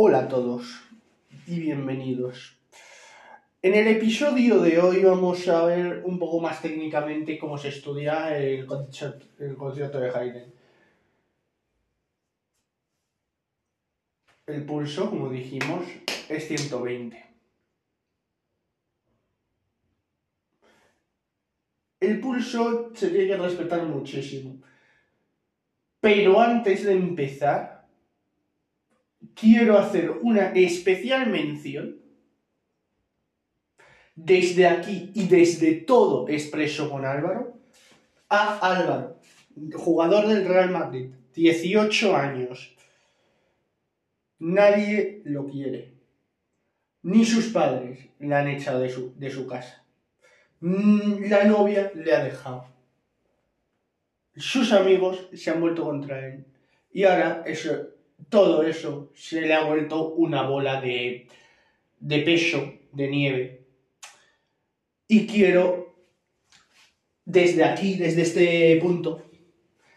[0.00, 0.84] Hola a todos
[1.48, 2.56] y bienvenidos.
[3.62, 8.38] En el episodio de hoy vamos a ver un poco más técnicamente cómo se estudia
[8.38, 10.54] el concierto, el concierto de Haydn.
[14.46, 15.84] El pulso, como dijimos,
[16.28, 17.26] es 120.
[21.98, 24.62] El pulso se tiene que respetar muchísimo.
[26.00, 27.77] Pero antes de empezar,
[29.34, 31.96] quiero hacer una especial mención
[34.14, 37.60] desde aquí y desde todo expreso con Álvaro
[38.28, 39.20] a Álvaro,
[39.74, 42.74] jugador del Real Madrid, 18 años.
[44.40, 45.94] Nadie lo quiere.
[47.02, 49.84] Ni sus padres le han echado de su, de su casa.
[50.60, 52.66] Mm, La novia le ha dejado.
[54.36, 56.44] Sus amigos se han vuelto contra él.
[56.92, 57.88] Y ahora eso,
[58.28, 61.28] todo eso se le ha vuelto una bola de,
[62.00, 63.66] de peso, de nieve.
[65.06, 65.96] Y quiero,
[67.24, 69.22] desde aquí, desde este punto,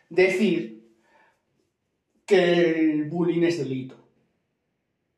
[0.09, 0.81] decir
[2.25, 3.97] que el bullying es delito.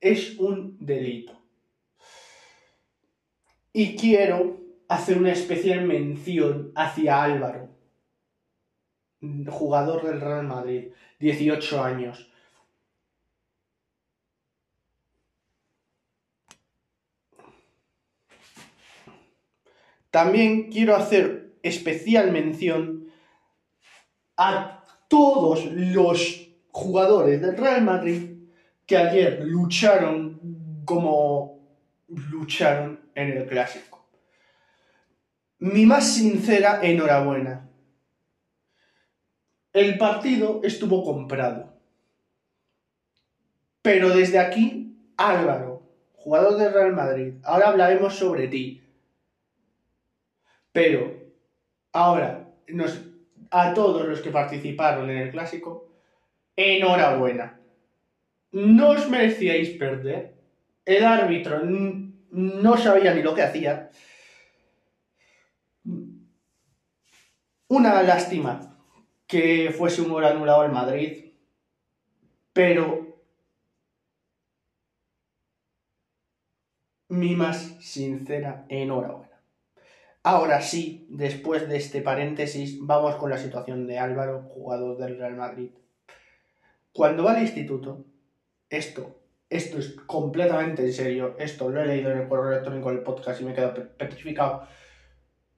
[0.01, 1.39] Es un delito.
[3.71, 7.69] Y quiero hacer una especial mención hacia Álvaro,
[9.47, 12.32] jugador del Real Madrid, 18 años.
[20.13, 23.07] También quiero hacer especial mención
[24.37, 28.29] a todos los jugadores del Real Madrid
[28.85, 31.67] que ayer lucharon como
[32.07, 34.05] lucharon en el clásico.
[35.57, 37.67] Mi más sincera enhorabuena.
[39.73, 41.73] El partido estuvo comprado.
[43.81, 45.81] Pero desde aquí, Álvaro,
[46.13, 48.82] jugador del Real Madrid, ahora hablaremos sobre ti.
[50.77, 50.99] Pero
[51.93, 52.29] ahora,
[52.67, 53.01] nos-
[53.51, 55.69] a todos los que participaron en el clásico,
[56.55, 57.59] enhorabuena.
[58.51, 60.21] No os merecíais perder.
[60.85, 63.89] El árbitro no sabía ni lo que hacía.
[67.77, 68.53] Una lástima
[69.27, 71.11] que fuese un gol anulado al Madrid,
[72.53, 72.85] pero
[77.09, 79.32] mi más sincera enhorabuena.
[80.23, 85.35] Ahora sí, después de este paréntesis, vamos con la situación de Álvaro, jugador del Real
[85.35, 85.71] Madrid.
[86.93, 88.05] Cuando va al instituto,
[88.69, 89.19] esto,
[89.49, 93.41] esto es completamente en serio, esto lo he leído en el correo electrónico del podcast
[93.41, 94.65] y me he quedado pe- petrificado.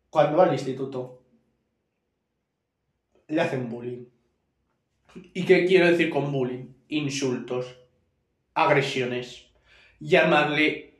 [0.09, 1.21] Cuando va al instituto,
[3.27, 4.05] le hacen bullying.
[5.33, 6.73] ¿Y qué quiero decir con bullying?
[6.87, 7.77] Insultos,
[8.53, 9.47] agresiones,
[9.99, 10.99] llamarle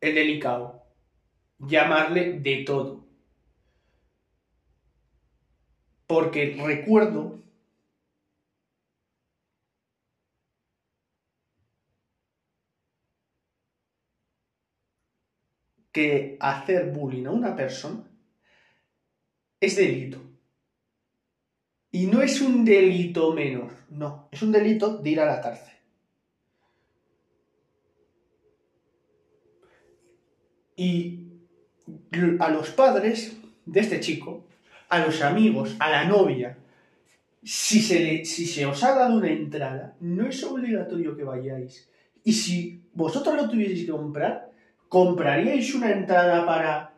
[0.00, 0.79] el delicado,
[1.60, 3.04] llamarle de todo.
[6.06, 7.40] Porque recuerdo
[15.92, 18.04] que hacer bullying a una persona
[19.60, 20.18] es delito.
[21.92, 25.74] Y no es un delito menor, no, es un delito de ir a la cárcel.
[30.76, 31.29] Y
[32.38, 34.44] a los padres de este chico,
[34.88, 36.56] a los amigos, a la novia,
[37.42, 41.88] si se, le- si se os ha dado una entrada, no es obligatorio que vayáis.
[42.24, 44.50] Y si vosotros lo tuvieseis que comprar,
[44.88, 46.92] ¿compraríais una entrada para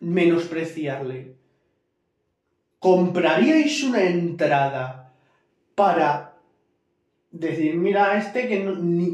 [0.00, 1.36] menospreciarle?
[2.78, 5.12] ¿Compraríais una entrada
[5.74, 6.34] para
[7.30, 8.56] decir, mira a este que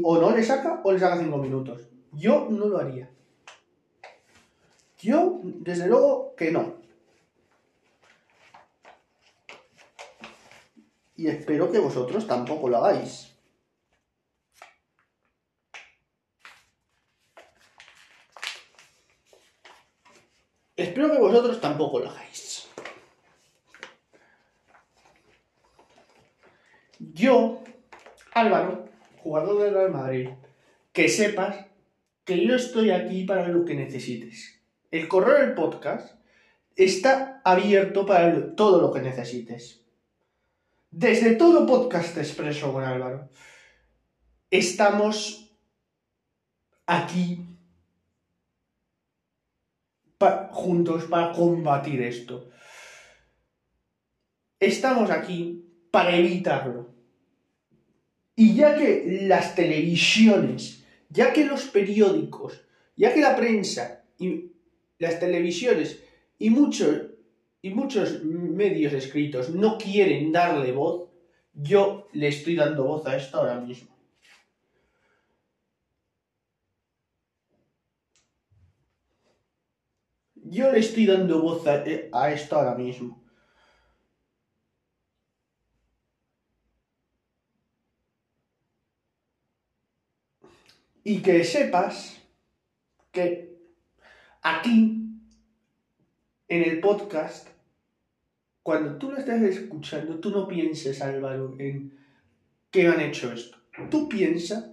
[0.03, 1.87] o no le saca o le saca cinco minutos?
[2.13, 3.09] Yo no lo haría.
[4.99, 6.75] Yo, desde luego, que no.
[11.15, 13.31] Y espero que vosotros tampoco lo hagáis.
[20.75, 22.67] Espero que vosotros tampoco lo hagáis.
[26.97, 27.63] Yo,
[28.33, 28.85] Álvaro,
[29.21, 30.29] jugador del Real Madrid,
[30.91, 31.70] que sepas
[32.31, 34.61] que yo estoy aquí para lo que necesites.
[34.89, 36.15] El correo del podcast
[36.77, 39.81] está abierto para todo lo que necesites.
[40.91, 43.29] Desde todo podcast expreso con Álvaro,
[44.49, 45.53] estamos
[46.85, 47.45] aquí
[50.51, 52.49] juntos para combatir esto.
[54.57, 56.93] Estamos aquí para evitarlo.
[58.37, 60.80] Y ya que las televisiones,
[61.11, 62.61] ya que los periódicos,
[62.95, 64.51] ya que la prensa y
[64.97, 66.01] las televisiones
[66.39, 67.11] y muchos,
[67.61, 71.09] y muchos medios escritos no quieren darle voz,
[71.53, 73.91] yo le estoy dando voz a esto ahora mismo.
[80.43, 83.20] Yo le estoy dando voz a, a esto ahora mismo.
[91.03, 92.21] Y que sepas
[93.11, 93.57] que
[94.41, 94.97] aquí,
[96.47, 97.47] en el podcast,
[98.61, 101.97] cuando tú lo estás escuchando, tú no pienses, Álvaro, en
[102.69, 103.57] qué han hecho esto.
[103.89, 104.71] Tú piensa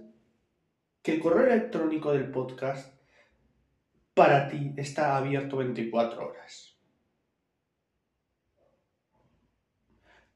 [1.01, 2.93] que el correo electrónico del podcast
[4.13, 6.75] para ti está abierto 24 horas.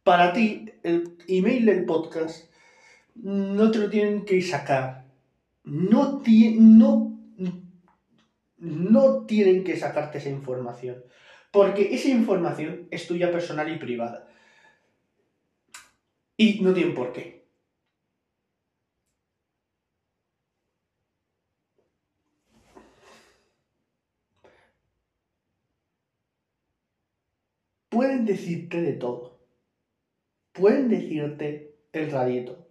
[0.03, 2.51] Para ti, el email del podcast
[3.15, 5.02] no te lo tienen que sacar.
[5.63, 6.21] No,
[6.57, 7.19] no,
[8.57, 11.03] no tienen que sacarte esa información.
[11.51, 14.27] Porque esa información es tuya personal y privada.
[16.37, 17.43] Y no tienen por qué.
[27.89, 29.39] Pueden decirte de todo.
[30.51, 32.62] Pueden decirte el radito.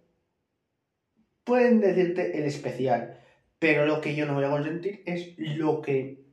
[1.43, 3.19] Pueden decirte el especial.
[3.59, 6.23] Pero lo que yo no voy a consentir es lo que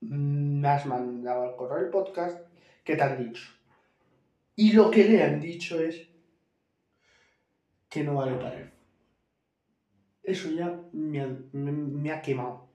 [0.00, 2.38] me has mandado al correo del podcast
[2.84, 3.42] que te han dicho.
[4.56, 6.08] Y lo que le han dicho es
[7.88, 8.70] que no vale para él.
[10.22, 12.73] Eso ya me ha quemado.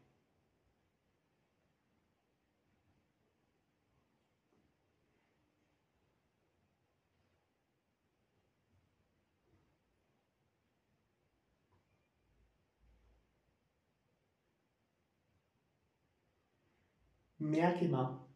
[17.40, 18.28] Me ha quemado.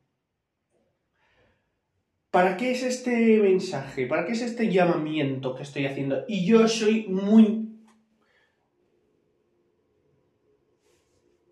[2.32, 4.08] ¿Para qué es este mensaje?
[4.08, 6.24] ¿Para qué es este llamamiento que estoy haciendo?
[6.28, 7.64] Y yo soy muy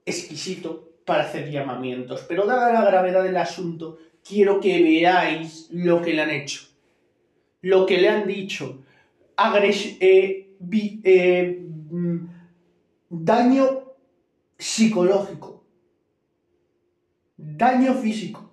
[0.05, 3.97] exquisito para hacer llamamientos, pero dada la gravedad del asunto,
[4.27, 6.61] quiero que veáis lo que le han hecho,
[7.61, 8.83] lo que le han dicho,
[9.99, 10.49] eh,
[11.03, 12.17] eh, mm,
[13.09, 13.83] daño
[14.57, 15.50] psicológico,
[17.41, 18.51] daño físico,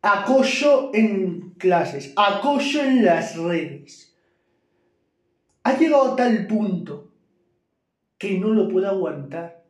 [0.00, 4.16] acoso en clases, acoso en las redes.
[5.64, 7.12] Ha llegado a tal punto
[8.18, 9.64] que no lo puede aguantar.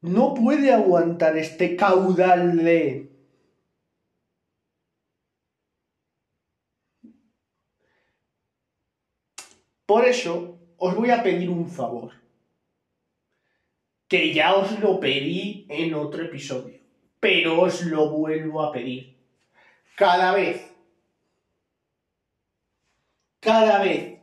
[0.00, 3.10] No puede aguantar este caudal de...
[9.86, 12.21] Por eso os voy a pedir un favor
[14.12, 16.78] que ya os lo pedí en otro episodio,
[17.18, 19.16] pero os lo vuelvo a pedir.
[19.96, 20.70] Cada vez,
[23.40, 24.18] cada vez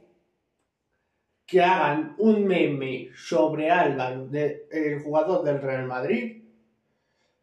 [1.47, 6.43] que hagan un meme sobre Álvaro, el jugador del Real Madrid,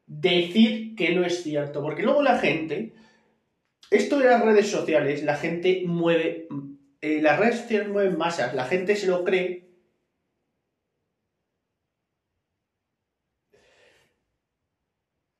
[0.06, 2.92] decir que no es cierto, porque luego la gente,
[3.90, 6.46] esto de las redes sociales, la gente mueve,
[7.00, 9.65] eh, las redes sociales mueven masas, la gente se lo cree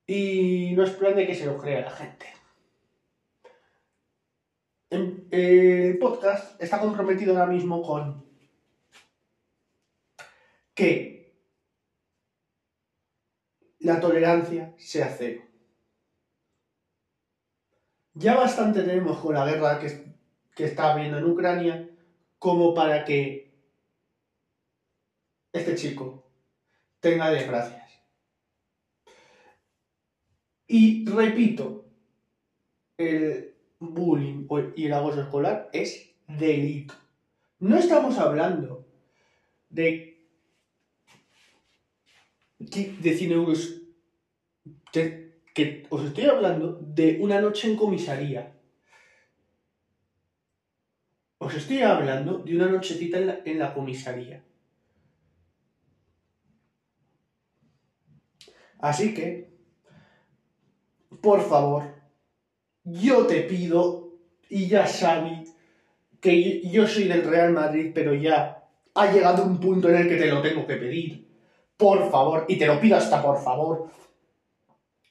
[0.06, 2.26] Y no es plan de que se lo crea la gente.
[4.88, 8.24] El podcast está comprometido ahora mismo con
[10.74, 11.34] que
[13.80, 15.42] la tolerancia sea cero.
[18.14, 20.14] Ya bastante tenemos con la guerra que,
[20.54, 21.88] que está habiendo en Ucrania
[22.38, 23.52] como para que
[25.52, 26.30] este chico
[27.00, 27.85] tenga desgracia.
[30.68, 31.84] Y repito,
[32.96, 36.94] el bullying y el acoso escolar es delito.
[37.60, 38.84] No estamos hablando
[39.70, 40.18] de,
[42.58, 43.60] de 100 euros,
[45.54, 48.52] que os estoy hablando de una noche en comisaría.
[51.46, 54.44] Os estoy hablando de una nochecita en la, en la comisaría.
[58.78, 59.55] Así que
[61.26, 61.82] por favor,
[62.84, 64.12] yo te pido,
[64.48, 65.52] y ya sabes
[66.20, 68.62] que yo soy del Real Madrid, pero ya
[68.94, 71.26] ha llegado un punto en el que te lo tengo que pedir.
[71.76, 73.90] Por favor, y te lo pido hasta por favor.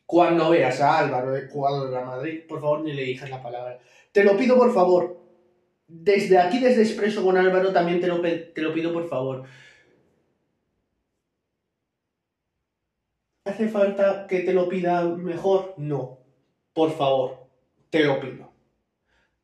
[0.05, 3.77] Cuando veas a Álvaro, jugador del Real Madrid, por favor ni le digas la palabra.
[4.13, 5.19] Te lo pido por favor.
[5.87, 9.43] desde aquí, desde Expreso con Álvaro, también te lo, te lo pido por favor.
[13.45, 15.75] ¿Hace falta que te lo pida mejor?
[15.77, 16.17] No.
[16.73, 17.47] Por favor,
[17.91, 18.51] te lo pido.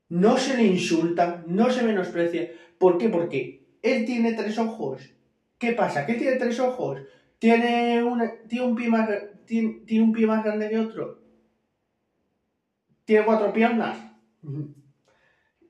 [0.10, 2.50] No se le insulta, no se menosprecia.
[2.79, 3.10] ¿Por qué?
[3.10, 5.13] Porque él tiene tres ojos.
[5.58, 6.05] ¿Qué pasa?
[6.05, 7.00] ¿Qué tiene tres ojos?
[7.38, 9.08] ¿Tiene, un pie más,
[9.46, 11.20] tiene, tiene un pie más grande que otro?
[13.05, 13.98] ¿Tiene cuatro piernas?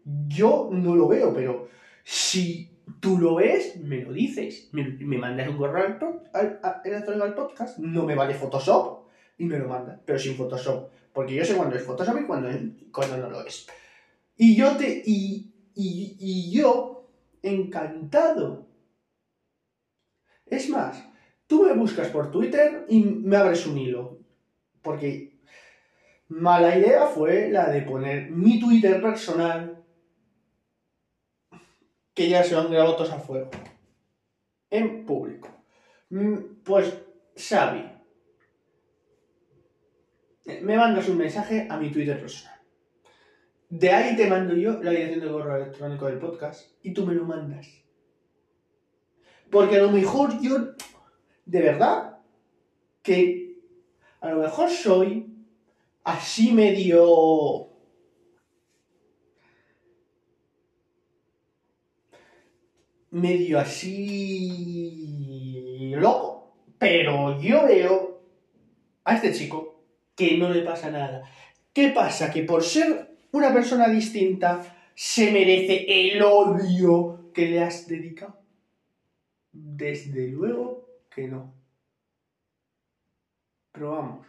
[0.03, 1.67] Yo no lo veo, pero
[2.03, 4.69] si tú lo ves, me lo dices.
[4.71, 5.97] Me, mandas un correo
[6.33, 9.07] al, al, podcast, no me vale Photoshop
[9.37, 10.89] y me lo mandas, pero sin Photoshop.
[11.13, 12.49] Porque yo sé cuándo es Photoshop y cuándo,
[12.91, 13.67] cuando no lo es.
[14.37, 15.03] Y yo te.
[15.05, 17.07] Y, y, y yo,
[17.41, 18.67] encantado.
[20.45, 21.03] Es más,
[21.47, 24.19] tú me buscas por Twitter y me abres un hilo.
[24.81, 25.39] Porque
[26.27, 29.80] mala idea fue la de poner mi Twitter personal
[32.13, 33.49] que ya se van grabado todos a fuego.
[34.69, 35.49] En público.
[36.09, 36.97] Mm, pues,
[37.35, 37.85] Xavi,
[40.61, 42.59] me mandas un mensaje a mi Twitter personal.
[43.69, 47.13] De ahí te mando yo la dirección de correo electrónico del podcast y tú me
[47.13, 47.67] lo mandas.
[49.49, 50.73] Porque a lo mejor yo,
[51.45, 52.17] de verdad,
[53.01, 53.57] que
[54.19, 55.33] a lo mejor soy
[56.03, 57.70] así medio
[63.11, 65.01] medio así
[65.95, 66.53] loco.
[66.79, 68.21] Pero yo veo
[69.03, 69.83] a este chico
[70.15, 71.21] que no le pasa nada.
[71.73, 72.31] ¿Qué pasa?
[72.31, 78.41] Que por ser una persona distinta se merece el odio que le has dedicado.
[79.51, 81.53] Desde luego que no.
[83.71, 84.27] Pero vamos.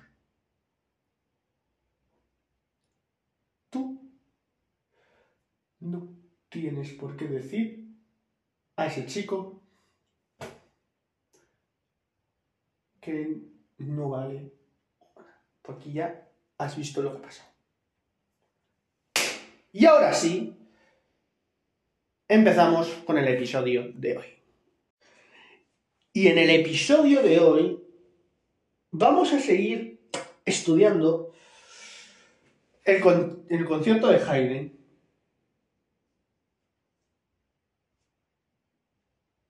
[3.71, 3.99] Tú
[5.81, 6.09] no
[6.49, 7.82] tienes por qué decir
[8.77, 9.63] a ese chico
[13.01, 13.37] que
[13.79, 14.53] no vale
[15.63, 17.43] porque ya has visto lo que pasó.
[19.73, 20.57] Y ahora sí,
[22.29, 24.27] empezamos con el episodio de hoy.
[26.13, 27.83] Y en el episodio de hoy
[28.91, 30.01] vamos a seguir
[30.45, 31.33] estudiando
[32.85, 33.03] el,
[33.49, 34.82] el concierto de Haydn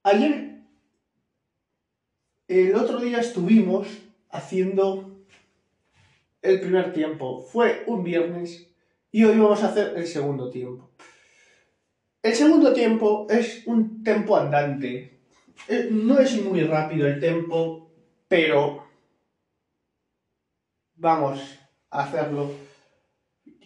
[0.04, 0.59] Ayer,
[2.49, 3.87] el otro día estuvimos
[4.30, 5.25] haciendo
[6.42, 7.40] el primer tiempo.
[7.40, 8.68] Fue un viernes
[9.12, 10.90] y hoy vamos a hacer el segundo tiempo.
[12.21, 15.21] El segundo tiempo es un tempo andante.
[15.68, 17.88] Eh, no es muy rápido el tempo,
[18.26, 18.85] pero
[20.97, 21.40] vamos
[21.90, 22.50] a hacerlo.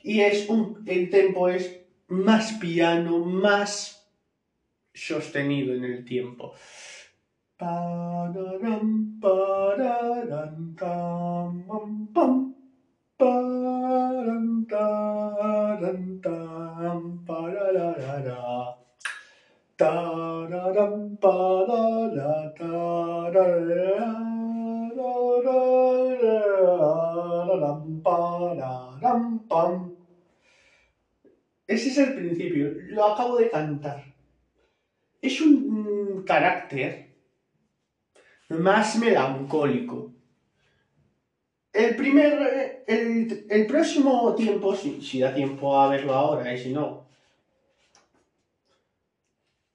[0.02, 3.95] Y es un, el tempo es más piano, más
[4.96, 6.54] sostenido en el tiempo.
[31.68, 34.15] Ese es el principio, lo acabo de cantar
[35.26, 37.10] es un carácter
[38.48, 40.12] más melancólico.
[41.72, 47.06] El primer, el, próximo tiempo, si, da tiempo a verlo ahora y si no,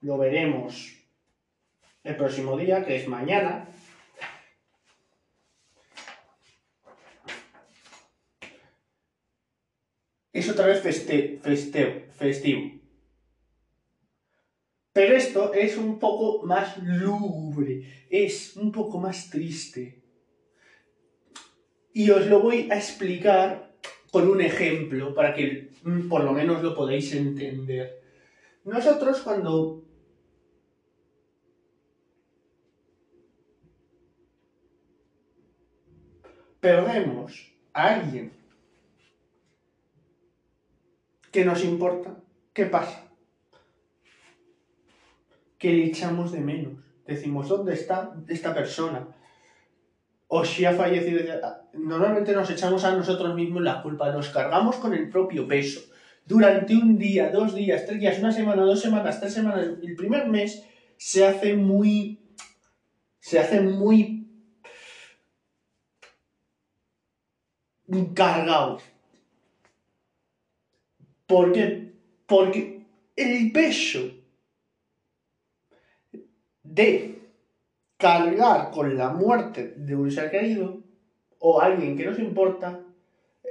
[0.01, 0.98] lo veremos
[2.03, 3.67] el próximo día, que es mañana.
[10.34, 12.80] Es otra vez festivo.
[14.93, 20.01] Pero esto es un poco más lúgubre, es un poco más triste.
[21.93, 23.71] Y os lo voy a explicar
[24.12, 28.01] con un ejemplo para que mm, por lo menos lo podáis entender.
[28.65, 29.83] Nosotros cuando
[36.60, 38.33] perdemos a alguien
[41.31, 42.21] que nos importa,
[42.53, 43.11] ¿qué pasa?
[45.62, 46.74] Que le echamos de menos.
[47.06, 49.08] Decimos, ¿dónde está esta persona?
[50.27, 51.22] O si ha fallecido.
[51.74, 55.82] Normalmente nos echamos a nosotros mismos la culpa, nos cargamos con el propio peso.
[56.25, 60.27] Durante un día, dos días, tres días, una semana, dos semanas, tres semanas, el primer
[60.27, 60.65] mes
[60.98, 62.20] se hace muy.
[63.20, 64.18] se hace muy.
[68.15, 68.80] cargado.
[71.27, 71.94] ¿Por qué?
[72.25, 74.21] Porque el peso
[76.74, 77.20] de
[77.98, 80.82] cargar con la muerte de un ser querido
[81.40, 82.80] o alguien que nos importa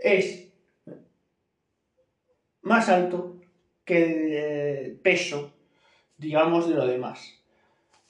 [0.03, 0.49] es
[2.63, 3.37] más alto
[3.85, 5.53] que el peso,
[6.17, 7.35] digamos, de lo demás.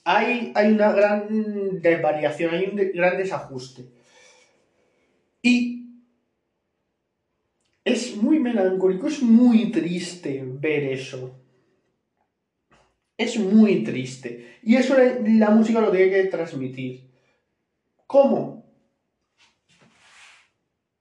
[0.04, 3.84] Hay, hay una gran desvariación, hay un gran desajuste.
[5.42, 5.86] Y
[7.84, 11.39] es muy melancólico, es muy triste ver eso.
[13.20, 14.60] Es muy triste.
[14.62, 17.10] Y eso la música lo tiene que transmitir.
[18.06, 18.64] ¿Cómo?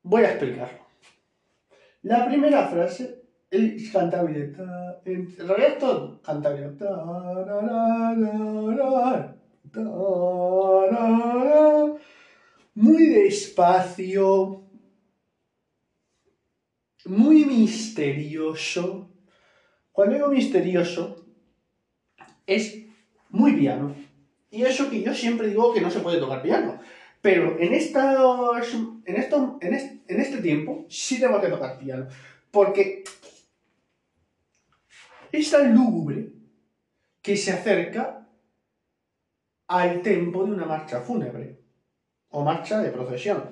[0.03, 0.79] Voy a explicarlo.
[2.01, 4.53] La primera frase es cantabile.
[5.05, 6.71] En realidad todo cantabile.
[12.75, 14.61] Muy despacio.
[17.05, 19.09] Muy misterioso.
[19.93, 21.18] Cuando digo misterioso,
[22.49, 22.79] es
[23.29, 23.95] muy piano.
[24.51, 26.79] Y eso que yo siempre digo que no se puede tocar piano.
[27.21, 28.59] Pero en, en, esto,
[29.05, 32.07] en, en este tiempo sí tengo que tocar piano.
[32.49, 33.03] Porque
[35.31, 36.31] es tan lúgubre
[37.21, 38.27] que se acerca
[39.67, 41.59] al tempo de una marcha fúnebre
[42.29, 43.43] o marcha de procesión.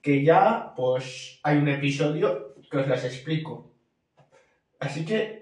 [0.00, 3.74] Que ya, pues, hay un episodio que os las explico.
[4.78, 5.37] Así que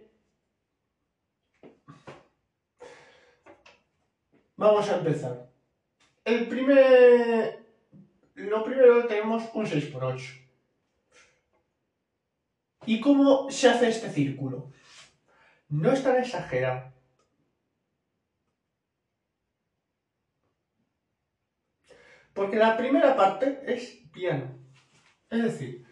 [4.56, 5.50] vamos a empezar.
[6.24, 7.64] El primer.
[8.34, 10.46] Lo primero tenemos un 6x8.
[12.86, 14.72] ¿Y cómo se hace este círculo?
[15.68, 16.92] No es tan exagerado.
[22.34, 24.58] Porque la primera parte es piano.
[25.30, 25.86] Es decir,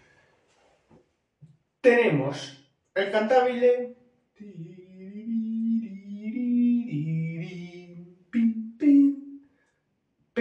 [1.81, 3.97] tenemos el cantabile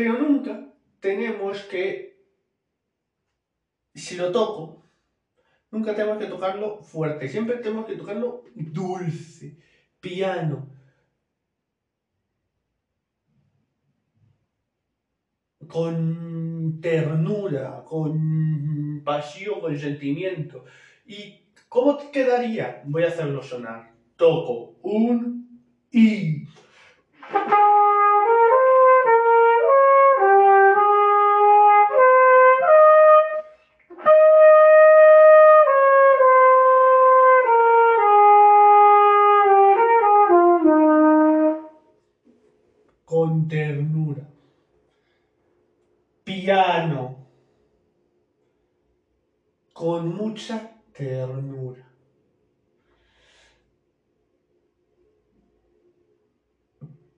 [0.04, 0.68] Pero nunca
[1.00, 2.20] tenemos que,
[3.96, 4.84] si lo toco,
[5.72, 9.58] nunca tenemos que tocarlo fuerte, siempre tenemos que tocarlo dulce,
[10.02, 10.68] piano.
[15.70, 20.66] Con ternura, con pasión, con sentimiento.
[21.06, 22.82] ¿Y cómo quedaría?
[22.88, 23.94] Voy a hacerlo sonar.
[24.18, 25.62] Toco un
[25.92, 26.46] y.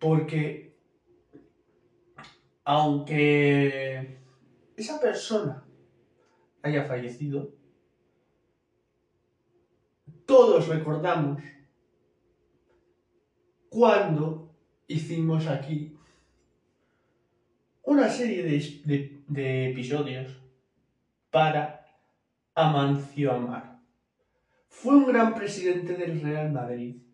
[0.06, 0.78] Porque
[2.64, 4.20] aunque
[4.78, 5.66] esa persona
[6.62, 7.52] haya fallecido,
[10.28, 11.42] todos recordamos
[13.68, 14.54] cuando
[14.86, 15.98] hicimos aquí
[17.82, 20.40] una serie de, episodios
[21.32, 21.84] para
[22.54, 23.80] Amancio Amar.
[24.68, 27.05] Fue un gran presidente del Real Madrid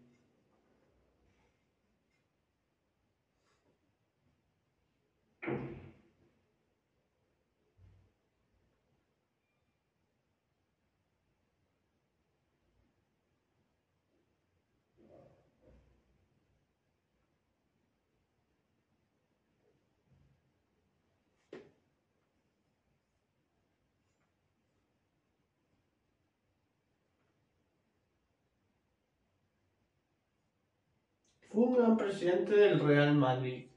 [31.51, 33.67] Fue un gran presidente del Real Madrid.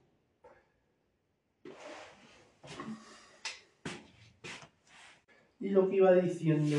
[5.59, 6.77] Y lo que iba diciendo,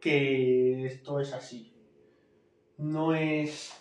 [0.00, 1.72] que esto es así.
[2.76, 3.72] No es...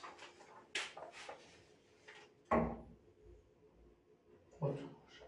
[4.59, 5.25] Otra cosa.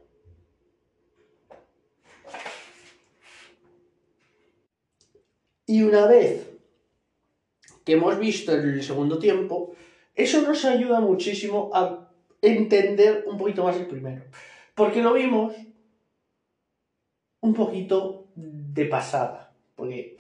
[5.66, 6.50] Y una vez
[7.84, 9.76] que hemos visto el segundo tiempo,
[10.18, 12.10] eso nos ayuda muchísimo a
[12.42, 14.24] entender un poquito más el primero.
[14.74, 15.54] Porque lo vimos
[17.40, 19.54] un poquito de pasada.
[19.76, 20.18] Porque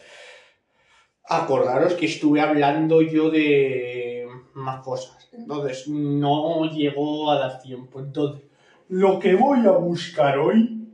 [1.24, 5.30] acordaros que estuve hablando yo de más cosas.
[5.34, 8.00] Entonces no llegó a dar tiempo.
[8.00, 8.46] Entonces,
[8.90, 10.88] lo que voy a buscar hoy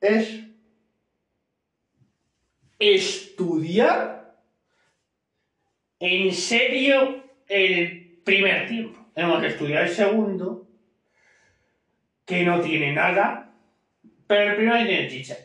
[0.00, 0.44] es
[2.78, 4.38] estudiar
[5.98, 7.93] en serio el
[8.24, 8.98] primer tiempo.
[9.14, 10.66] Hemos estudiado el segundo,
[12.24, 13.52] que no tiene nada,
[14.26, 15.36] pero el primero tiene chicha.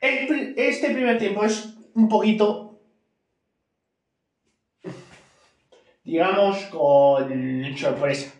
[0.00, 2.80] este primer tiempo es un poquito,
[6.04, 8.34] digamos, con sorpresa.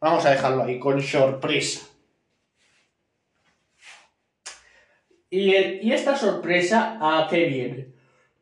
[0.00, 1.88] Vamos a dejarlo ahí, con sorpresa.
[5.30, 7.88] Y, y esta sorpresa, ¿a qué viene?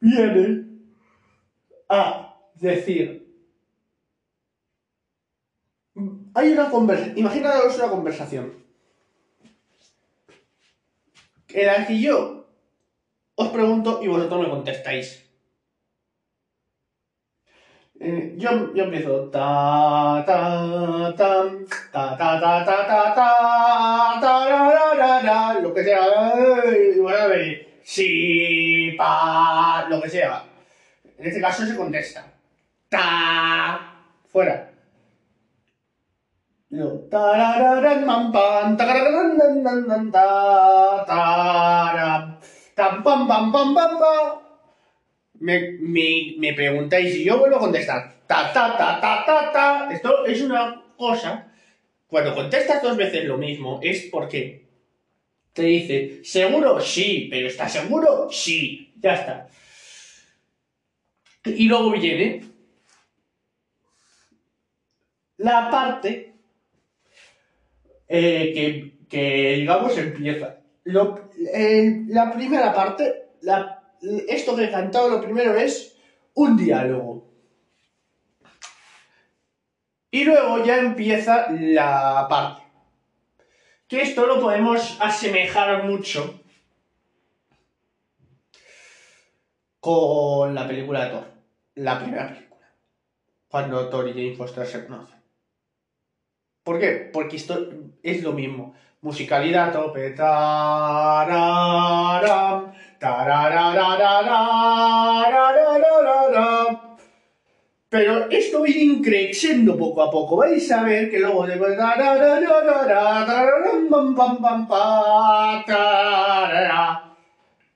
[0.01, 0.65] Viene
[1.89, 3.20] a decir,
[6.35, 8.53] hay una conversación, imaginaos una conversación
[11.49, 12.47] en la que yo
[13.35, 15.27] os pregunto y vosotros me contestáis.
[18.03, 21.51] Eh, yo, yo empiezo ta ta ta
[21.93, 26.33] ta ta ta ta ta ta ta ta lo que sea
[26.95, 30.45] y voy a ver si pa lo que sea
[31.19, 32.25] en este caso se contesta
[32.89, 34.70] ta fuera
[45.41, 48.21] me, me, me preguntáis y yo vuelvo a contestar.
[48.27, 49.89] Ta, ta, ta, ta, ta, ta.
[49.93, 51.53] Esto es una cosa.
[52.07, 54.67] Cuando contestas dos veces lo mismo es porque
[55.53, 56.81] te dice, ¿seguro?
[56.81, 58.29] Sí, pero ¿estás seguro?
[58.31, 58.93] Sí.
[59.01, 59.49] Ya está.
[61.45, 62.45] Y luego viene
[65.39, 66.30] la parte
[68.13, 70.59] eh, que, que, digamos, empieza.
[70.85, 75.97] Lo, eh, la primera parte, la esto que he cantado lo primero es
[76.35, 77.29] un diálogo.
[80.11, 82.63] Y luego ya empieza la parte.
[83.87, 86.43] Que esto lo podemos asemejar mucho
[89.79, 91.27] con la película de Thor.
[91.77, 92.75] La primera película.
[93.49, 95.21] Cuando Thor y Jane Foster se conocen.
[96.63, 97.11] ¿Por qué?
[97.13, 97.69] Porque esto
[98.03, 98.75] es lo mismo.
[99.03, 100.15] Musicalidad tope.
[107.89, 110.37] Pero esto a ir increciendo poco a poco.
[110.37, 111.59] Vais a ver que luego de...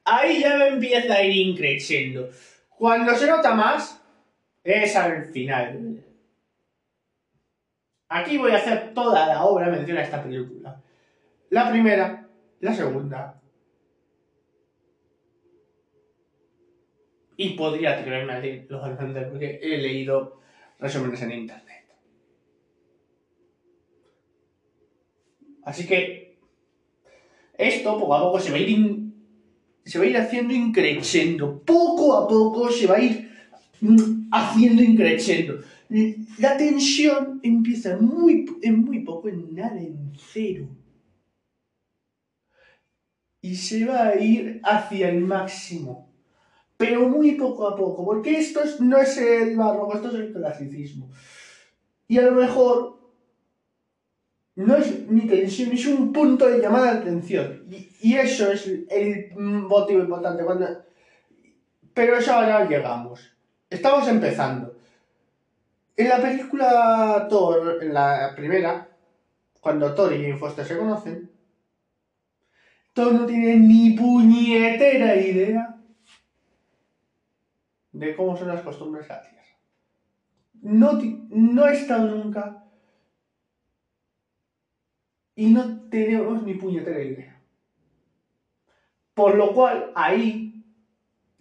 [0.04, 2.28] Ahí ya empieza a ir increciendo.
[2.68, 4.00] Cuando se nota más,
[4.62, 5.93] es al final.
[8.14, 10.81] Aquí voy a hacer toda la obra mención a esta película.
[11.50, 12.29] La primera,
[12.61, 13.40] la segunda,
[17.37, 20.38] y podría leer los Alexander porque he leído
[20.79, 21.85] resúmenes en internet.
[25.64, 26.37] Así que
[27.59, 29.12] esto poco a poco se va a ir,
[29.85, 31.61] se va a ir haciendo increciendo.
[31.64, 33.29] Poco a poco se va a ir
[33.81, 35.59] mm, haciendo increciendo.
[36.38, 40.68] La tensión empieza muy, en muy poco, en nada, en cero.
[43.40, 46.14] Y se va a ir hacia el máximo
[46.76, 51.10] pero muy poco a poco, porque esto no es el barroco, esto es el clasicismo.
[52.08, 52.98] Y a lo mejor
[54.56, 57.64] no es ni tensión, es un punto de llamada de atención.
[58.02, 60.44] Y, eso es el motivo importante.
[60.44, 60.66] Cuando...
[61.92, 63.32] Pero eso ahora llegamos.
[63.70, 64.73] Estamos empezando.
[65.96, 68.90] En la película Thor, en la primera,
[69.61, 71.30] cuando Thor y Jane Foster se conocen,
[72.92, 75.76] Thor no tiene ni puñetera idea
[77.92, 79.44] de cómo son las costumbres de la Tierra.
[80.62, 80.98] No,
[81.30, 82.64] no he estado nunca
[85.37, 87.40] y no tenemos ni puñetera idea.
[89.14, 90.64] Por lo cual, ahí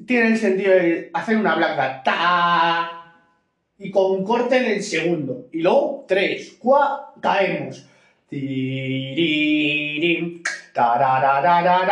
[0.05, 3.02] tiene el sentido de hacer una blanca ta
[3.83, 5.47] y con corte en el segundo.
[5.51, 7.85] Y luego, tres, cuatro, caemos.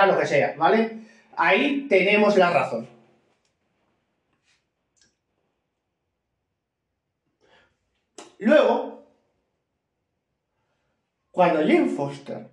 [0.08, 1.02] Lo que sea, ¿vale?
[1.36, 2.88] Ahí tenemos la razón.
[8.40, 9.06] Luego,
[11.30, 12.48] cuando Jane Foster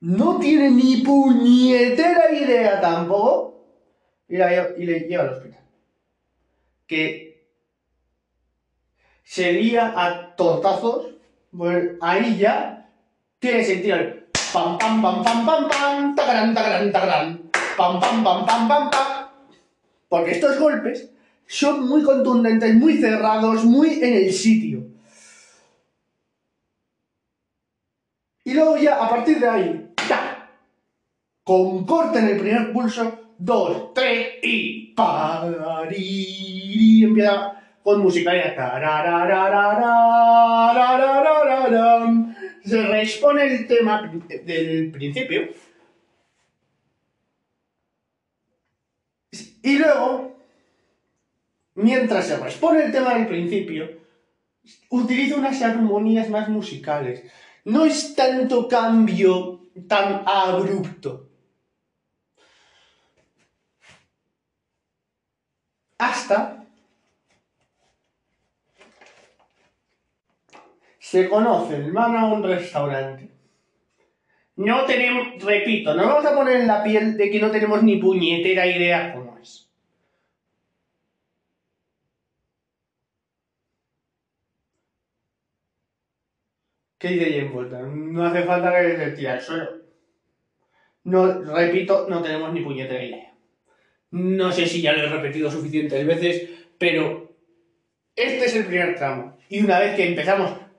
[0.00, 3.66] no tiene ni puñetera idea tampoco,
[4.28, 5.60] y, le lleva al hospital.
[6.86, 7.29] Que
[9.30, 11.06] sería a tortazos,
[11.56, 12.90] pues ahí ya
[13.38, 19.28] tiene sentido el pam pam pam pam pam pam, pam pam pam pam pam pam.
[20.08, 21.12] Porque estos golpes
[21.46, 24.82] son muy contundentes, muy cerrados, muy en el sitio.
[28.42, 29.94] Y luego ya, a partir de ahí,
[31.44, 34.92] con corte en el primer pulso, dos, tres y
[35.96, 38.54] y empieza con musicalidad.
[42.64, 44.12] Se respone el tema
[44.44, 45.48] del principio.
[49.62, 50.36] Y luego,
[51.74, 53.90] mientras se responde el tema del principio,
[54.88, 57.24] utiliza unas armonías más musicales.
[57.64, 61.28] No es tanto cambio tan abrupto.
[65.98, 66.59] Hasta
[71.10, 73.28] se conocen, van a un restaurante.
[74.54, 77.96] No tenemos, repito, no vamos a poner en la piel de que no tenemos ni
[77.96, 79.68] puñetera idea cómo es.
[86.96, 89.68] ¿Qué dice Jane No hace falta que se tire al suelo.
[91.02, 93.34] No, repito, no tenemos ni puñetera idea.
[94.12, 97.34] No sé si ya lo he repetido suficientes veces, pero
[98.14, 99.36] este es el primer tramo.
[99.48, 100.69] Y una vez que empezamos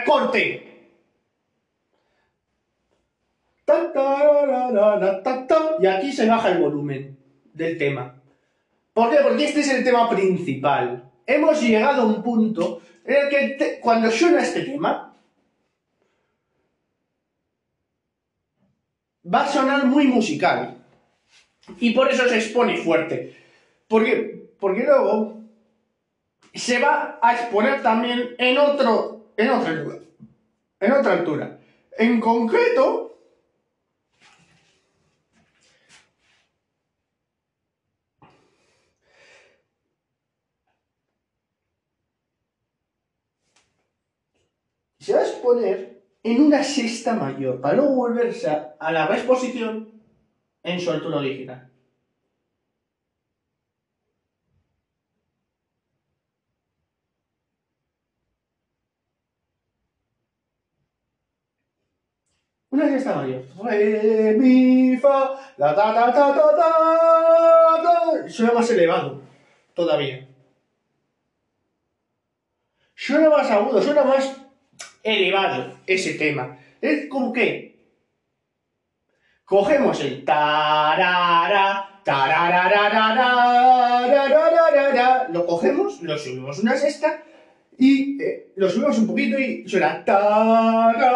[0.06, 0.64] Corte.
[5.80, 7.18] Y aquí se baja el volumen
[7.54, 8.22] del tema.
[8.94, 9.18] ¿Por qué?
[9.24, 11.12] Porque este es el tema principal.
[11.26, 15.14] Hemos llegado a un punto que cuando suena este tema,
[19.34, 20.78] va a sonar muy musical.
[21.80, 23.36] Y por eso se expone fuerte.
[23.88, 25.42] Porque, porque luego
[26.54, 30.00] se va a exponer también en otro, en otro lugar,
[30.80, 31.60] en otra altura.
[31.98, 33.13] En concreto,
[45.44, 49.92] a exponer en una sexta mayor, para luego volverse a, la reexposición
[50.64, 51.70] en su altura original.
[62.70, 63.44] Una sexta mayor.
[63.64, 69.22] Re, mi, fa, la, ta, ta, ta, ta, ta, Suena más elevado,
[69.76, 70.28] todavía.
[72.96, 74.43] Suena más agudo, suena más
[75.04, 76.58] elevado ese tema.
[76.82, 77.74] Es como que
[79.46, 83.44] cogemos el tarara, tararararara,
[85.30, 87.22] lo cogemos, lo subimos una sexta
[87.78, 91.12] y eh, lo subimos un poquito y suena tarara,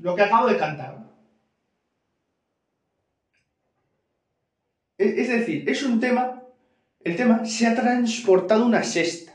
[0.00, 0.98] lo que acabo de cantar.
[4.98, 6.39] Es decir, es un tema
[7.02, 9.32] el tema se ha transportado una sexta.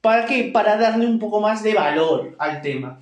[0.00, 0.44] ¿Para qué?
[0.44, 3.00] Para darle un poco más de valor al tema.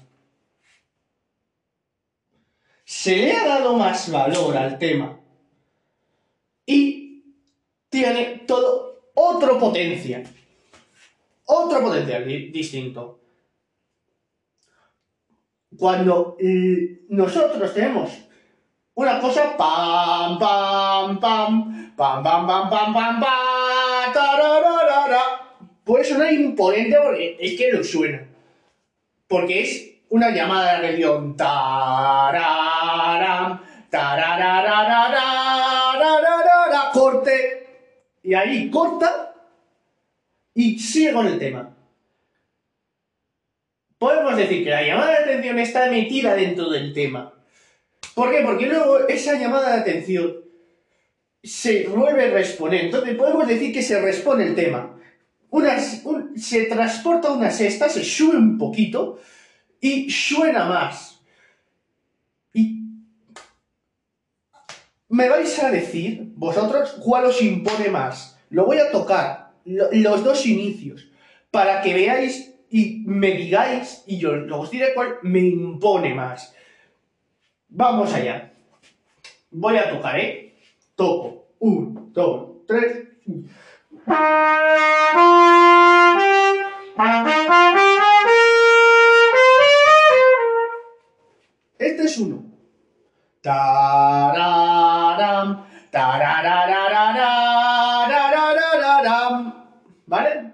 [2.84, 5.20] Se le ha dado más valor al tema.
[6.66, 7.22] Y
[7.88, 10.24] tiene todo otro potencial.
[11.44, 13.20] Otro potencial distinto.
[15.76, 16.37] Cuando
[17.08, 18.11] nosotros tenemos
[18.94, 23.47] una cosa pam, pam, pam, pam, pam, pam, pam, pam, pam,
[25.88, 28.22] Puede sonar imponente porque es que lo suena.
[29.26, 31.35] Porque es una llamada de atención.
[36.92, 37.66] corte.
[38.22, 39.35] Y ahí corta
[40.52, 41.74] y sigue con el tema.
[43.98, 47.33] Podemos decir que la llamada de atención está metida dentro del tema.
[48.14, 48.42] ¿Por qué?
[48.42, 50.47] Porque luego esa llamada de atención
[51.42, 52.87] se vuelve responder.
[52.87, 54.96] Entonces podemos decir que se responde el tema.
[56.37, 59.18] se transporta una sexta, se sube un poquito
[59.81, 61.20] y suena más.
[62.53, 62.83] Y
[65.09, 68.38] me vais a decir, vosotros, cuál os impone más.
[68.51, 71.09] Lo voy a tocar, los dos inicios,
[71.51, 76.55] para que veáis y me digáis, y yo os diré cuál me impone más.
[77.68, 78.53] Vamos allá.
[79.51, 80.47] Voy a tocar, ¿eh?
[80.98, 81.46] Toco.
[81.61, 83.06] Un, dos, tres.
[91.78, 92.44] Este es uno.
[93.40, 94.58] Tararam,
[100.06, 100.52] ¿Vale?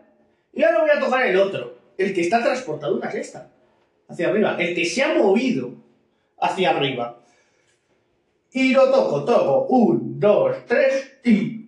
[0.52, 3.50] Y ahora voy a tocar el otro, el que está transportado una sexta
[4.09, 5.70] hacia arriba, el que se ha movido
[6.38, 7.24] hacia arriba.
[8.57, 9.67] Y lo toco, toco.
[9.67, 11.64] Un, dos, tres y...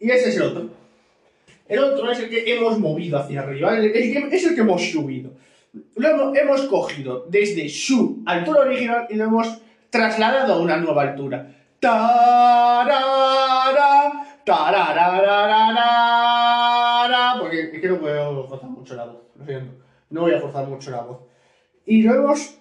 [0.00, 0.70] Y ese es el otro.
[1.68, 5.32] El otro es el que hemos movido hacia arriba, es el que hemos subido.
[5.96, 9.58] Lo hemos, cogido desde su altura original y lo hemos
[9.90, 11.46] trasladado a una nueva altura.
[17.40, 19.15] porque es que no puedo mucho la
[20.10, 21.18] No voy a forzar mucho la voz.
[21.84, 22.58] Y lo hemos,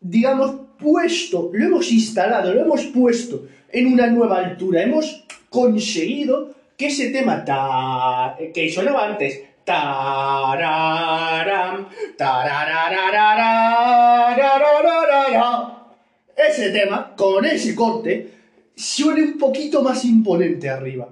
[0.00, 4.82] digamos, puesto, lo hemos instalado, lo hemos puesto en una nueva altura.
[4.82, 9.40] Hemos conseguido que ese tema ta, que sonaba antes,
[16.36, 18.30] ese tema, con ese corte,
[18.74, 21.08] suene un poquito más imponente arriba.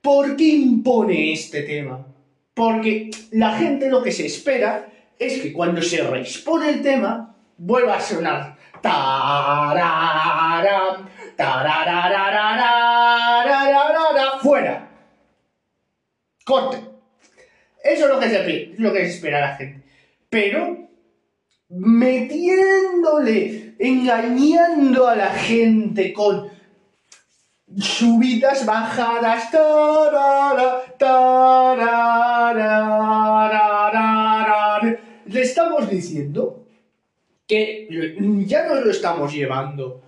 [0.00, 2.11] ¿Por qué impone este tema?
[2.54, 4.88] Porque la gente lo que se espera
[5.18, 8.56] es que cuando se reispone el tema, vuelva a sonar.
[14.42, 14.88] Fuera.
[16.44, 16.78] Corte.
[17.82, 19.82] Eso es lo que se, lo que espera la gente.
[20.28, 20.88] Pero
[21.68, 26.50] metiéndole, engañando a la gente con
[27.78, 29.50] subidas, bajadas,
[35.26, 36.66] le estamos diciendo
[37.46, 37.88] que
[38.46, 40.02] ya no lo estamos llevando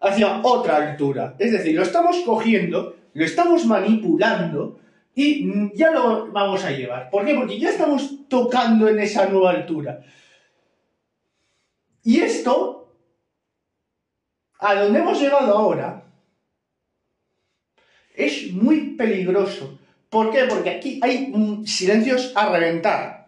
[0.00, 1.34] hacia otra altura.
[1.38, 4.78] Es decir, lo estamos cogiendo, lo estamos manipulando
[5.14, 7.10] y ya lo vamos a llevar.
[7.10, 7.34] ¿Por qué?
[7.34, 10.04] Porque ya estamos tocando en esa nueva altura.
[12.04, 12.92] Y esto,
[14.60, 16.04] a donde hemos llegado ahora,
[18.14, 19.78] es muy peligroso.
[20.10, 20.44] ¿Por qué?
[20.44, 21.32] Porque aquí hay
[21.66, 23.26] silencios a reventar.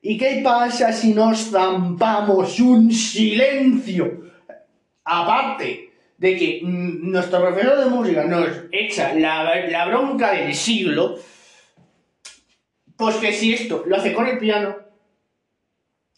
[0.00, 4.30] ¿Y qué pasa si nos zampamos un silencio?
[5.04, 11.18] Aparte de que mm, nuestro profesor de música nos echa la, bronca del siglo,
[12.96, 14.76] pues que si esto lo hace con el piano,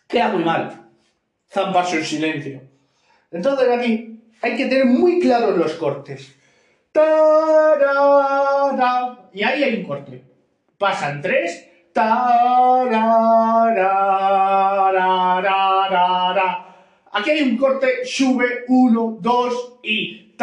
[0.08, 0.88] queda muy mal.
[1.52, 2.62] Zamparse un silencio.
[3.30, 6.34] Entonces aquí hay que tener muy claros los cortes.
[9.32, 10.24] Y ahí hay un corte.
[10.78, 11.68] Pasan tres.
[17.12, 20.34] Aquí hay un corte, sube, uno, dos y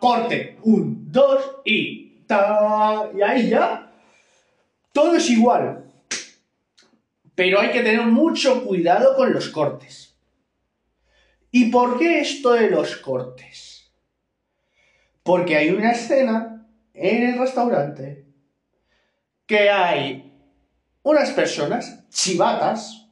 [0.00, 2.04] corte, un, dos y
[3.14, 3.92] y ahí ya
[4.92, 5.84] todo es igual.
[7.34, 10.16] Pero hay que tener mucho cuidado con los cortes.
[11.50, 13.63] ¿Y por qué esto de los cortes?
[15.24, 18.24] Porque hay una escena en el restaurante
[19.46, 20.32] que hay
[21.02, 23.08] unas personas chivatas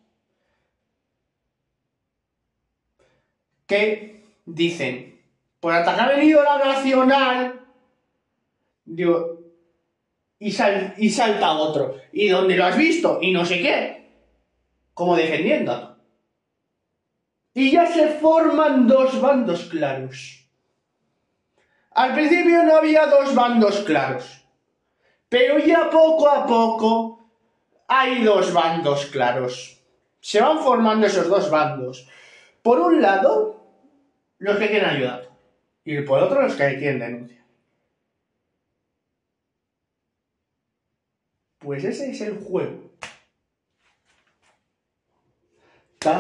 [3.66, 5.20] que dicen,
[5.59, 7.61] por atacar ha venido la nacional,
[8.85, 9.40] digo,
[10.38, 13.18] y, salta otro, ¿y dónde lo has visto?
[13.22, 14.11] Y no sé qué,
[14.92, 15.96] como defendiendo.
[17.55, 20.42] Y ya se forman dos bandos claros.
[21.95, 24.45] Al principio no había dos bandos claros,
[25.29, 27.29] pero ya poco a poco
[27.87, 29.79] hay dos bandos claros.
[30.21, 32.09] Se van formando esos dos bandos.
[32.63, 33.61] Por un lado,
[34.39, 35.29] los que quieren ayudar.
[35.85, 37.43] Y por otro, los que quieren denunciar.
[41.59, 42.91] Pues ese es el juego.
[46.05, 46.17] Los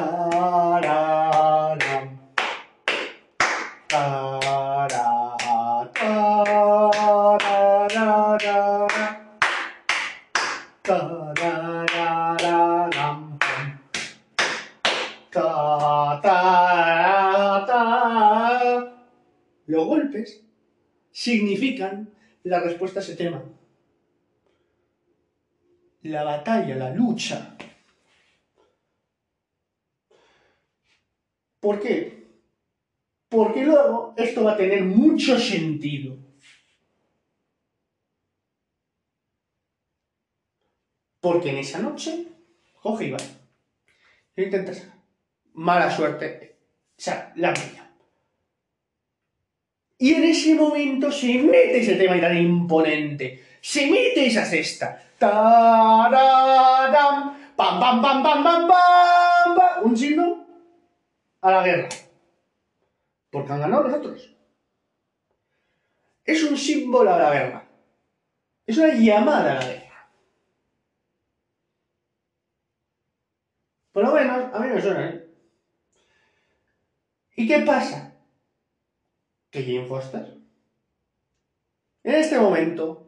[21.10, 22.12] significan
[22.44, 23.42] la respuesta a ese tema.
[26.02, 27.56] La batalla, la lucha.
[31.60, 32.26] ¿Por qué?
[33.28, 36.16] Porque luego esto va a tener mucho sentido.
[41.20, 42.26] Porque en esa noche,
[42.80, 43.06] coge
[44.36, 44.88] y intentas.
[45.54, 46.58] Mala suerte.
[46.98, 47.81] O sea, la mía.
[50.02, 53.40] Y en ese momento se mete ese tema tan imponente.
[53.60, 55.00] Se mete esa cesta.
[55.20, 56.10] ¡Pam,
[57.56, 58.66] pam, pam, pam, pam, pam!
[58.66, 59.84] pam.
[59.84, 60.44] Un signo
[61.40, 61.88] a la guerra.
[63.30, 64.34] Porque han ganado los otros.
[66.24, 67.68] Es un símbolo a la guerra.
[68.66, 70.10] Es una llamada a la guerra.
[73.92, 75.28] Por lo menos a mí me suena, ¿eh?
[77.36, 78.11] ¿Y qué pasa?
[79.52, 80.38] Que Jane Foster,
[82.04, 83.06] en este momento,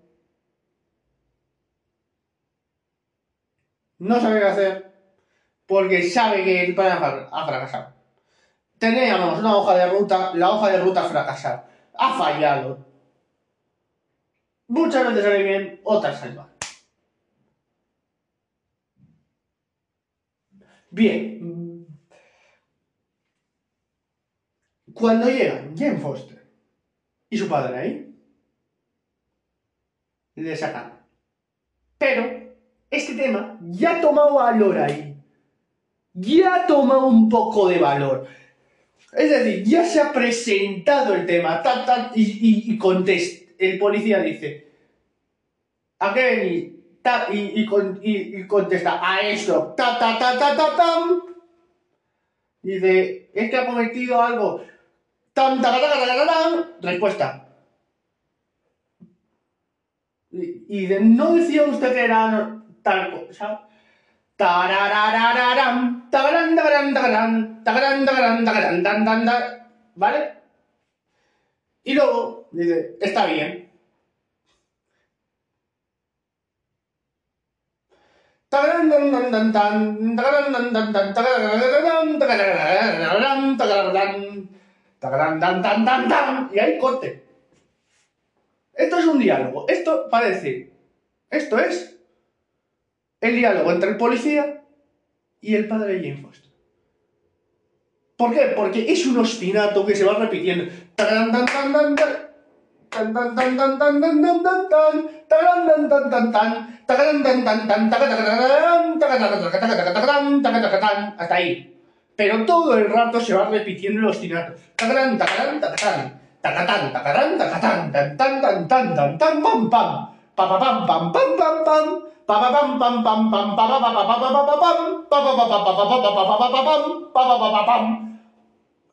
[3.98, 4.94] no sabe qué hacer
[5.64, 6.98] porque sabe que el plan
[7.32, 7.94] ha fracasado.
[8.78, 11.64] Teníamos una hoja de ruta, la hoja de ruta ha fracasado,
[11.94, 12.86] ha fallado.
[14.68, 16.50] Muchas veces sale bien, otras sale mal.
[20.90, 21.86] Bien.
[24.92, 26.33] Cuando llegan Jane Foster
[27.34, 28.14] y su padre ahí,
[30.36, 30.92] le sacan.
[31.98, 32.54] Pero
[32.90, 35.16] este tema ya ha tomado valor ahí.
[36.12, 38.28] Ya ha tomado un poco de valor.
[39.12, 41.60] Es decir, ya se ha presentado el tema
[42.14, 43.52] y, y, contesta.
[43.58, 44.68] El policía dice,
[45.98, 46.74] ¿a qué venís?
[47.32, 49.74] y, y, contesta, a esto.
[49.76, 51.22] Ta, ta, ta, ta, ta, tam.
[52.62, 54.62] Dice, ¿es que ha cometido algo?
[55.34, 57.44] Tam, ta, ta, ta, ta, ta, Respuesta.
[60.30, 63.66] Y, no decía usted que era tal cosa.
[64.36, 69.42] Tarararararam, tagarán, tagarán, tagarán, tagarán, tagarán, tagarán, tan, tan, tan,
[69.94, 70.34] ¿vale?
[71.84, 73.70] Y luego dice, está bien.
[78.48, 84.48] Tagarán, tan, tan, tan, tan, tagarán, tan, tan, tan, tagarán, tagarán, tagarán, tagarán,
[85.10, 87.24] tan, tan, tan, tan, y ahí corte.
[88.72, 89.66] Esto es un diálogo.
[89.68, 90.70] Esto parece.
[91.30, 91.96] Esto es
[93.20, 94.62] el diálogo entre el policía
[95.40, 96.50] y el padre de Jane Foster.
[98.16, 98.52] ¿Por qué?
[98.54, 100.72] Porque es un ostinato que se va repitiendo.
[111.18, 111.73] Hasta ahí.
[112.16, 114.54] Pero todo el rato se va repitiendo el ostinato.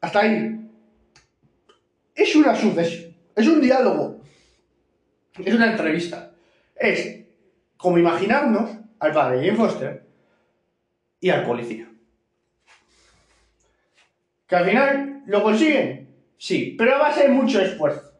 [0.01, 0.69] hasta ahí.
[2.15, 4.22] Es una sucesión, es un diálogo,
[5.38, 6.32] es una entrevista.
[6.76, 7.26] Es
[7.78, 8.69] como imaginarnos
[8.99, 10.07] al padre Jane Foster
[11.19, 11.89] y al policía.
[14.51, 18.11] Que al final lo consiguen, sí, pero va a ser mucho esfuerzo.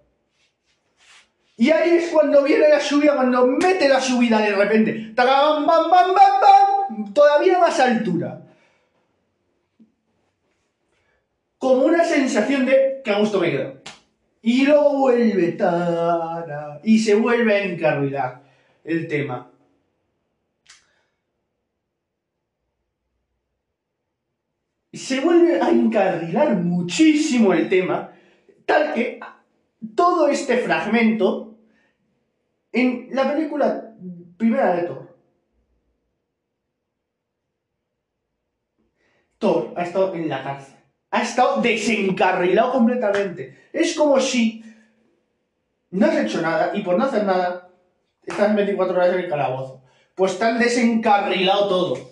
[1.58, 5.12] Y ahí es cuando viene la subida, cuando mete la subida de repente.
[5.14, 8.44] ¡Bam, bam, bam, bam, Todavía más altura.
[11.58, 13.82] Como una sensación de que a gusto me quedo.
[14.42, 15.58] Y luego vuelve.
[16.84, 18.42] y se vuelve a encarrilar
[18.86, 19.51] el tema.
[25.02, 28.12] Se vuelve a encarrilar muchísimo el tema,
[28.68, 29.20] tal que
[29.96, 31.58] todo este fragmento
[32.72, 33.96] en la película
[34.38, 35.18] primera de Thor,
[39.40, 40.76] Thor ha estado en la cárcel.
[41.10, 43.70] Ha estado desencarrilado completamente.
[43.74, 44.64] Es como si
[45.90, 47.72] no has hecho nada y por no hacer nada
[48.24, 49.84] estás 24 horas en el calabozo.
[50.14, 52.11] Pues tan desencarrilado todo.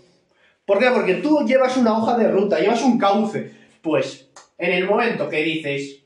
[0.70, 0.92] ¿Por qué?
[0.92, 3.52] Porque tú llevas una hoja de ruta, llevas un cauce.
[3.82, 6.04] Pues en el momento que dices,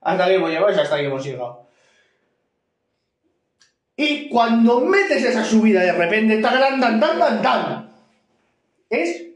[0.00, 1.66] hasta aquí hemos llegado, hasta aquí hemos llegado.
[3.94, 7.90] Y cuando metes esa subida de repente, tan, tan, tan, tan, tan,
[8.88, 9.26] es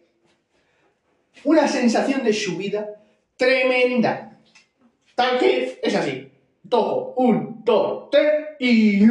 [1.44, 2.86] una sensación de subida
[3.36, 4.38] tremenda.
[5.14, 6.32] Tal que es así.
[6.66, 9.02] Toco, un, dos, tres y...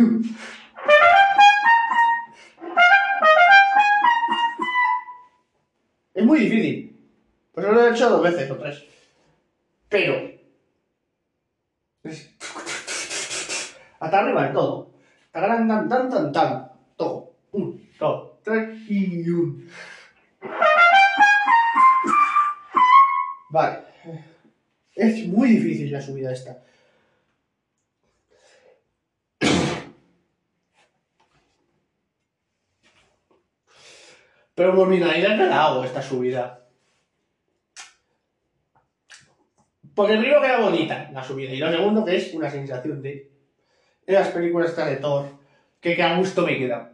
[6.21, 6.95] Es muy difícil.
[7.51, 8.85] Pues lo he hecho dos veces o tres.
[9.89, 10.31] Pero...
[13.99, 14.91] Hasta arriba todo.
[15.31, 16.71] Tan, tan, tan, tan, tan.
[16.95, 17.33] Todo.
[17.53, 19.67] Un, dos, tres y un.
[23.49, 23.79] Vale.
[24.95, 26.63] Es muy difícil la subida esta.
[34.55, 36.61] Pero por mi nariz la hago esta subida.
[39.95, 43.29] Porque primero queda bonita la subida y lo segundo que es una sensación de
[44.07, 45.25] en las películas de Thor,
[45.79, 46.91] que, que a gusto me queda.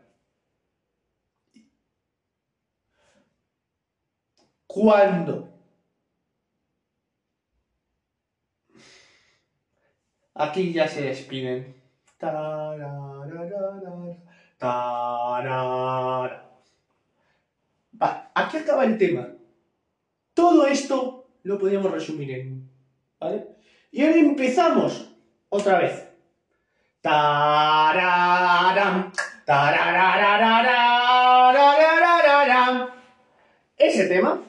[4.67, 5.49] Cuando
[10.35, 11.75] aquí ya se despiden.
[17.99, 19.27] Ah, aquí acaba el tema.
[20.33, 22.69] Todo esto lo podríamos resumir en.
[23.19, 23.47] ¿Vale?
[23.91, 25.13] Y ahora empezamos
[25.49, 26.07] otra vez.
[27.01, 27.87] Tararán,
[33.77, 34.41] Ese tema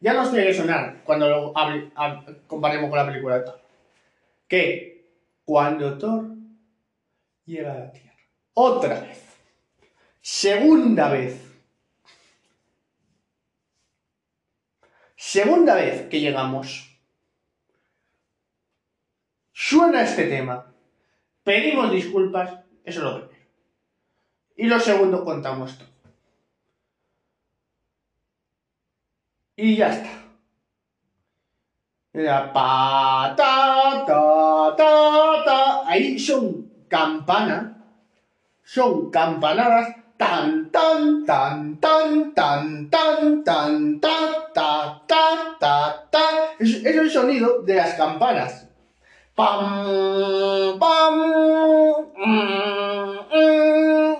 [0.00, 1.54] ya nos tiene que sonar cuando lo
[2.46, 3.60] comparemos con la película de Thor.
[4.46, 5.12] Que
[5.44, 6.26] cuando Thor
[7.46, 8.12] llega a la Tierra.
[8.54, 9.24] Otra vez.
[10.20, 11.47] Segunda vez.
[15.28, 16.98] Segunda vez que llegamos,
[19.52, 20.72] suena este tema,
[21.44, 23.46] pedimos disculpas, eso es lo primero.
[24.56, 25.88] Y lo segundo, contamos todo.
[29.56, 30.12] Y ya está.
[32.54, 35.88] Pa, ta, ta, ta, ta.
[35.88, 37.84] Ahí son campana,
[38.64, 44.18] son campanadas tan, tan, tan, tan, tan, tan, tan, ta,
[44.52, 46.24] ta, ta, ta, ta.
[46.58, 48.66] Es, es el sonido de las campanas.
[49.36, 51.14] Pam, pam,
[52.16, 54.16] mm, mm,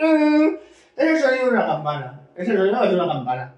[0.00, 0.58] mm.
[0.96, 2.20] Es el sonido de una campana.
[2.34, 3.54] Es el sonido de una campana.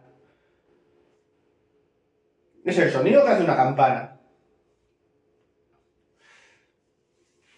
[2.64, 4.16] Es el sonido que hace una campana.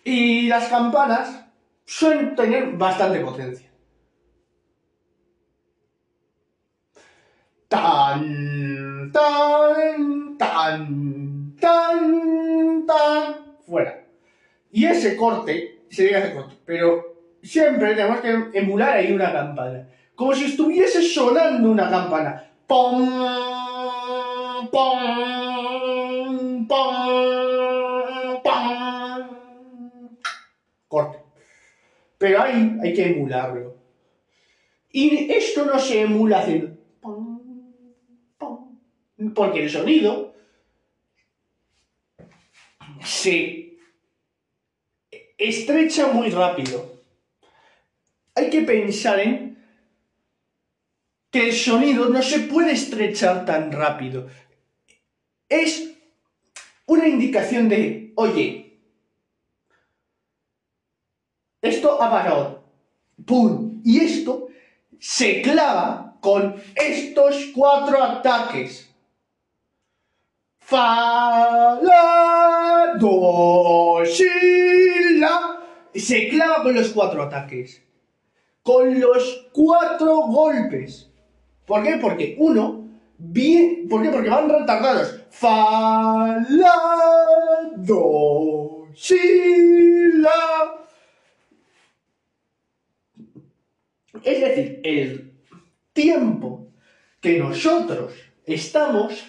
[0.05, 1.46] Y las campanas
[1.87, 3.71] suelen tener bastante potencia.
[7.69, 13.35] Tan, tan, tan, tan, tan.
[13.67, 14.05] Fuera.
[14.71, 16.57] Y ese corte sería ese corte.
[16.65, 19.89] Pero siempre tenemos que emular ahí una campana.
[20.15, 22.51] Como si estuviese sonando una campana.
[22.67, 23.09] ¡Pum!
[24.71, 26.67] ¡Pum!
[26.69, 28.43] ¡Pum!
[28.43, 29.27] ¡Pum!
[30.89, 31.27] Corte.
[32.19, 33.77] Pero ahí hay que emularlo.
[34.91, 36.77] Y esto no se emula haciendo.
[39.35, 40.35] Porque el sonido
[43.03, 43.79] se
[45.39, 47.03] estrecha muy rápido.
[48.35, 49.47] Hay que pensar en
[51.31, 54.29] que el sonido no se puede estrechar tan rápido.
[55.49, 55.95] Es
[56.87, 58.66] una indicación de, oye,
[61.67, 62.63] esto ha parado.
[63.25, 63.81] ¡Pum!
[63.85, 64.49] Y esto
[64.99, 68.91] se clava con estos cuatro ataques.
[70.59, 74.25] Fa, la, do, si,
[75.19, 75.61] la.
[75.95, 77.83] Se clava con los cuatro ataques.
[78.63, 81.09] Con los cuatro golpes.
[81.65, 81.99] ¿Por qué?
[82.03, 84.09] Porque uno, bien, ¿por qué?
[84.11, 85.23] Porque van retardados.
[85.31, 89.17] Fa, la, do, si,
[90.15, 90.86] la.
[94.27, 95.33] Es decir, el
[95.93, 96.67] tiempo
[97.21, 98.13] que nosotros
[98.45, 99.25] estamos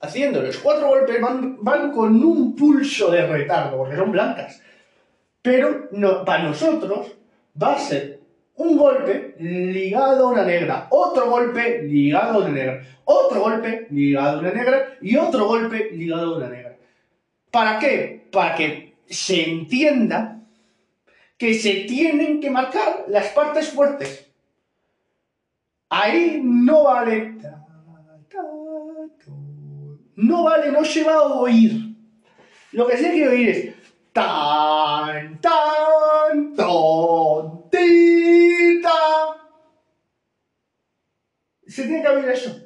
[0.00, 4.60] haciendo los cuatro golpes van, con un pulso de retardo, porque son blancas.
[5.40, 5.88] Pero
[6.26, 7.12] para nosotros
[7.60, 8.20] va a ser
[8.56, 14.36] un golpe ligado a una negra, otro golpe ligado a una negra, otro golpe ligado
[14.36, 16.76] a una negra y otro golpe ligado a una negra.
[17.50, 18.26] ¿Para qué?
[18.30, 20.42] Para que se entienda
[21.38, 24.23] que se tienen que marcar las partes fuertes.
[25.96, 27.36] Ahí no vale.
[30.16, 31.96] No vale, no se va a oír.
[32.72, 33.74] Lo que sí hay que oír es.
[34.12, 39.36] Tan, tan, ton, ti, ta.
[41.64, 42.60] Se tiene que oír eso.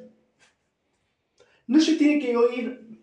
[1.67, 2.99] No se tiene que oír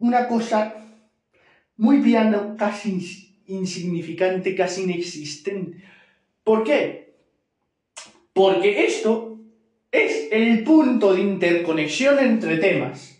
[0.00, 0.74] una cosa
[1.76, 5.82] muy piano, casi insignificante, casi inexistente.
[6.44, 7.14] ¿Por qué?
[8.32, 9.38] Porque esto
[9.90, 13.16] es el punto de interconexión entre temas.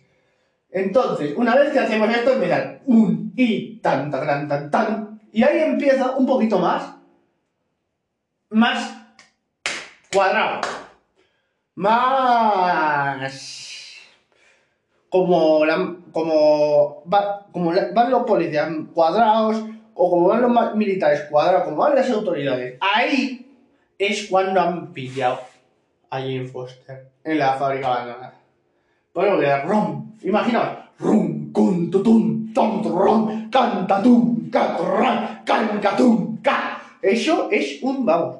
[0.70, 5.20] Entonces, una vez que hacemos esto, empiezan un y tan, tan, tan, tan.
[5.32, 6.94] Y ahí empieza un poquito más,
[8.50, 8.98] más
[10.12, 10.60] cuadrado,
[11.74, 13.32] más
[15.08, 19.62] como, la, como, va- como la- van los policías cuadrados
[19.94, 22.76] o como van los militares cuadrados, como van las autoridades.
[22.80, 23.46] Ahí
[23.98, 25.40] es cuando han pillado
[26.10, 28.34] a Jane Foster en la fábrica abandonada.
[29.14, 36.80] Bueno, que rom, imaginaos, rum, cun, tutun, tom, rom, cantatum, catran, cancatum, ca.
[37.02, 38.36] Eso es un, vamos,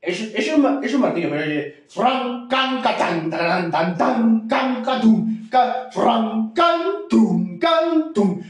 [0.00, 4.48] es, es, un, ma- es un martillo, pero oye, fran, can, catan, tan, tan, tan,
[4.48, 6.80] can, catum, ca, fran, can,
[7.10, 8.40] tum, can, tum,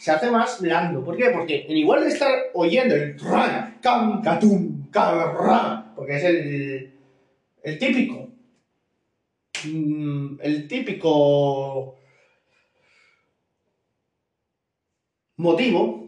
[0.00, 1.04] se hace más blando.
[1.04, 1.28] ¿Por qué?
[1.30, 3.16] Porque en igual de estar oyendo el
[3.82, 4.90] cam, catum,
[5.94, 6.94] porque es el,
[7.62, 8.28] el típico,
[9.64, 11.96] mm, el típico
[15.36, 16.06] motivo,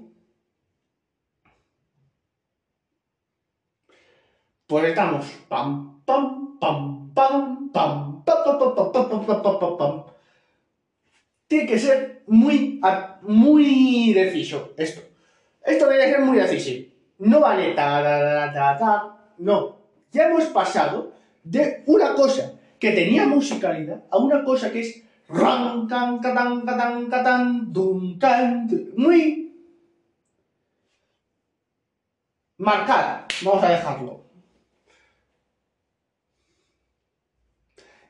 [4.66, 9.76] pues estamos pam, pam, pam, pam, pam, pam, pam, pam, pam, pam, pam, pam, pam,
[9.76, 10.11] pam.
[11.52, 12.80] Tiene que ser muy,
[13.20, 15.02] muy deciso esto.
[15.62, 16.82] Esto debe ser muy deciso.
[17.18, 19.76] No vale ta, ta, no.
[20.12, 21.12] Ya hemos pasado
[21.44, 27.10] de una cosa que tenía musicalidad a una cosa que es ran, can, catán, catán,
[27.10, 29.54] catán, dum, can, muy
[32.56, 33.26] marcada.
[33.42, 34.24] Vamos a dejarlo.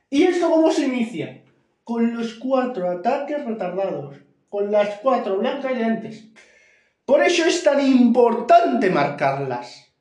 [0.09, 1.42] ¿Y esto cómo se inicia?
[1.83, 4.17] Con los cuatro ataques retardados,
[4.49, 6.25] con las cuatro blancas y antes.
[7.05, 9.91] Por eso es tan importante marcarlas.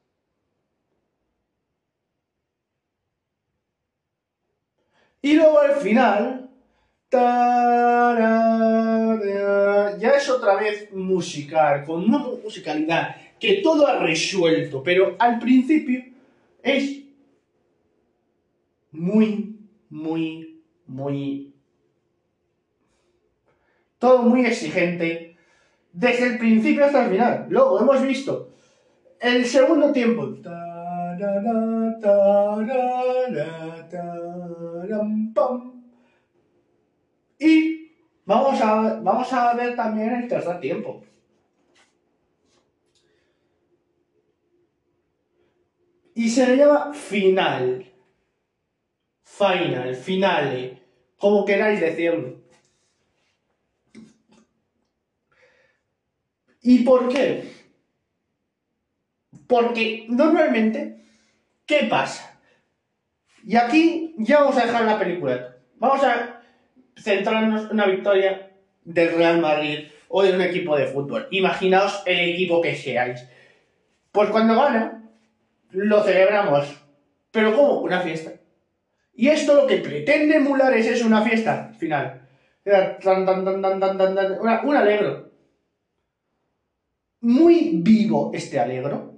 [5.20, 6.50] Y luego al final,
[9.98, 16.04] ya es otra vez musical, con una musicalidad que todo ha resuelto, pero al principio
[16.62, 17.02] es
[18.90, 19.58] muy,
[19.90, 21.51] muy, muy...
[24.02, 25.36] Todo muy exigente,
[25.92, 27.46] desde el principio hasta el final.
[27.48, 28.50] Luego hemos visto
[29.20, 30.28] el segundo tiempo.
[37.38, 37.92] Y
[38.24, 41.04] vamos a, vamos a ver también el tercer tiempo.
[46.16, 47.86] Y se le llama final.
[49.22, 50.82] Final, finale,
[51.16, 52.41] como queráis decirlo.
[56.62, 57.50] ¿Y por qué?
[59.46, 61.04] Porque normalmente,
[61.66, 62.38] ¿qué pasa?
[63.44, 65.56] Y aquí ya vamos a dejar la película.
[65.76, 66.42] Vamos a
[66.96, 68.52] centrarnos en una victoria
[68.84, 71.26] del Real Madrid o de un equipo de fútbol.
[71.30, 73.26] Imaginaos el equipo que seáis.
[74.12, 75.02] Pues cuando gana,
[75.70, 76.68] lo celebramos.
[77.32, 77.80] ¿Pero cómo?
[77.80, 78.32] Una fiesta.
[79.14, 82.28] Y esto lo que pretende emular es una fiesta final.
[84.64, 85.31] Un alegro.
[87.22, 89.14] Muy vivo este alegro.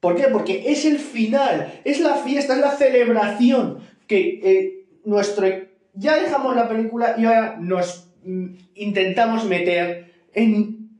[0.00, 0.28] ¿Por qué?
[0.28, 5.46] Porque es el final, es la fiesta, es la celebración que eh, nuestro
[5.94, 8.46] ya dejamos la película y ahora nos mm,
[8.76, 10.90] intentamos meter en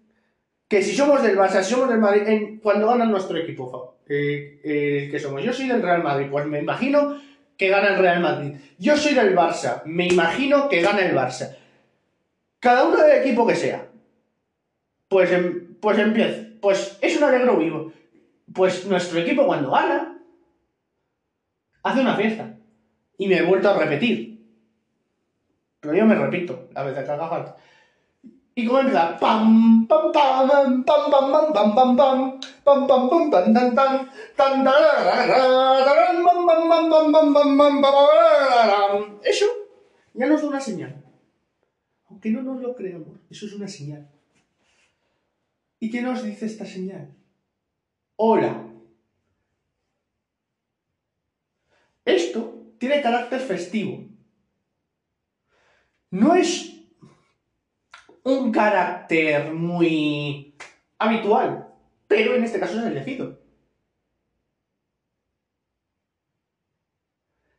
[0.67, 4.61] que si somos del Barça, si somos del Madrid, en, cuando gana nuestro equipo, eh,
[4.65, 7.17] eh, que somos, yo soy del Real Madrid, pues me imagino
[7.57, 8.53] que gana el Real Madrid.
[8.79, 11.57] Yo soy del Barça, me imagino que gana el Barça.
[12.61, 13.87] Cada uno del equipo que sea.
[15.09, 16.49] Pues, em, pues empieza.
[16.61, 17.93] Pues es un alegro vivo.
[18.53, 20.19] Pues nuestro equipo cuando gana,
[21.83, 22.57] hace una fiesta.
[23.19, 24.29] Y me he vuelto a repetir.
[25.81, 27.57] Pero yo me repito, a veces que haga falta.
[28.55, 33.55] Y comienza pam pam pam pam pam pam pam pam pam pam pam pam tan
[33.55, 34.67] tan tan tan
[39.23, 39.47] eso
[40.15, 41.05] ya nos da una señal.
[42.11, 44.09] Aunque no nos lo creamos, eso es una señal.
[45.81, 47.15] ¿Y qué nos dice esta señal?
[48.17, 48.65] Hola.
[52.05, 54.09] Esto tiene carácter festivo
[56.11, 56.75] no es
[58.23, 60.55] un carácter muy
[60.99, 61.69] habitual,
[62.07, 63.39] pero en este caso es elegido.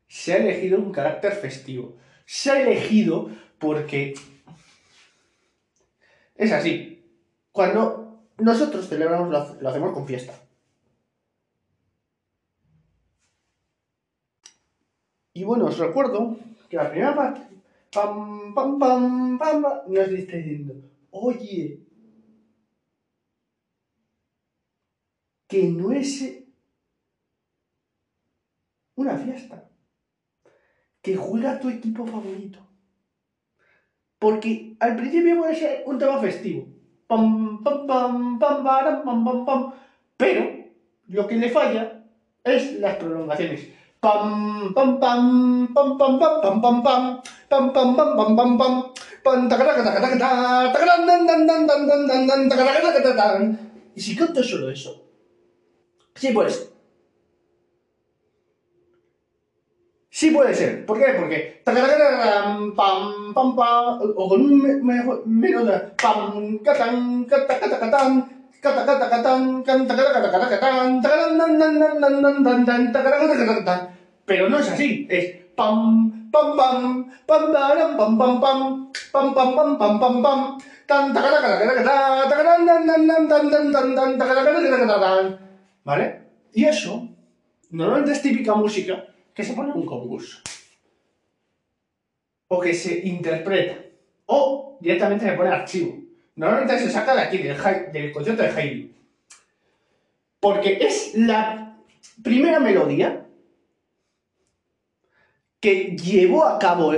[0.07, 1.97] Se ha elegido un carácter festivo.
[2.25, 4.15] Se ha elegido porque
[6.35, 7.03] es así.
[7.51, 7.98] Cuando
[8.39, 10.33] nosotros celebramos, lo hacemos con fiesta.
[15.33, 16.37] Y bueno, os recuerdo
[16.69, 17.49] que la primera parte
[17.91, 20.73] pam, pam, pam, pam, nos está diciendo,
[21.11, 21.85] oye,
[25.47, 26.43] que no es
[28.95, 29.71] una fiesta,
[31.01, 32.59] que juega tu equipo favorito.
[34.19, 36.67] Porque al principio puede ser un tema festivo,
[37.09, 39.73] pam, pam, pam, pam, pam, pam, pam, pam,
[40.15, 40.45] pero
[41.09, 42.05] lo que le falla
[42.43, 43.67] es las prolongaciones.
[43.99, 47.09] Pam, pam, pam, pam, pam, pam, pam, pam, pam,
[47.49, 48.93] pam, pam, pam, pam, pam, pam, pam,
[53.95, 55.03] Y si canto solo eso.
[56.15, 56.68] Sí, pues.
[60.19, 60.85] Sí puede ser.
[60.85, 61.13] ¿Por qué?
[61.17, 63.55] Porque pam, pam, pam,
[64.17, 64.59] o con un
[65.25, 68.27] menos de pam, catán, catá, catá, catán,
[68.61, 71.01] catá, catá, catán, canta, catá, catá, catá, catán,
[74.25, 79.55] pero no es así, es pam, pam, pam, pam, pam, pam, pam, pam, pam, pam,
[79.55, 81.13] pam, pam, pam, pam, tan,
[85.85, 86.19] ¿vale?
[86.51, 87.07] Y eso,
[87.71, 89.05] normalmente es típica música
[89.39, 90.41] que se pone un concurso.
[92.49, 93.75] O que se interpreta.
[94.25, 95.95] O directamente se pone archivo.
[96.35, 97.55] Normalmente se saca de aquí, del,
[97.93, 98.93] del concierto de Haydn.
[100.41, 101.77] Porque es la
[102.21, 103.27] primera melodía
[105.61, 106.91] que llevó a cabo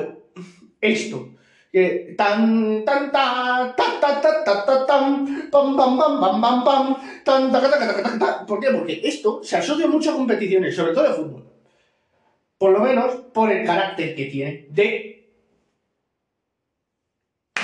[0.81, 1.29] esto.
[1.71, 6.63] Que tan tan ta ta ta ta ta ta tan pam pam pam pam pam
[6.65, 8.71] pam tan ta ta ta ta ta ¿Por qué?
[8.71, 11.50] Porque esto se asocia mucho a competiciones, sobre todo de fútbol.
[12.61, 15.33] Por lo menos por el carácter que tiene de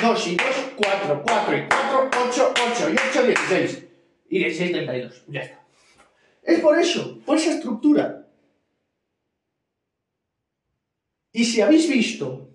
[0.01, 0.45] 2 y 2,
[0.75, 3.87] 4, 4 y 4, 8, 8 y 8, 16.
[4.27, 5.23] Y 16, 32.
[5.27, 5.63] Ya está.
[6.41, 8.25] Es por eso, por esa estructura.
[11.31, 12.49] Y si habéis visto,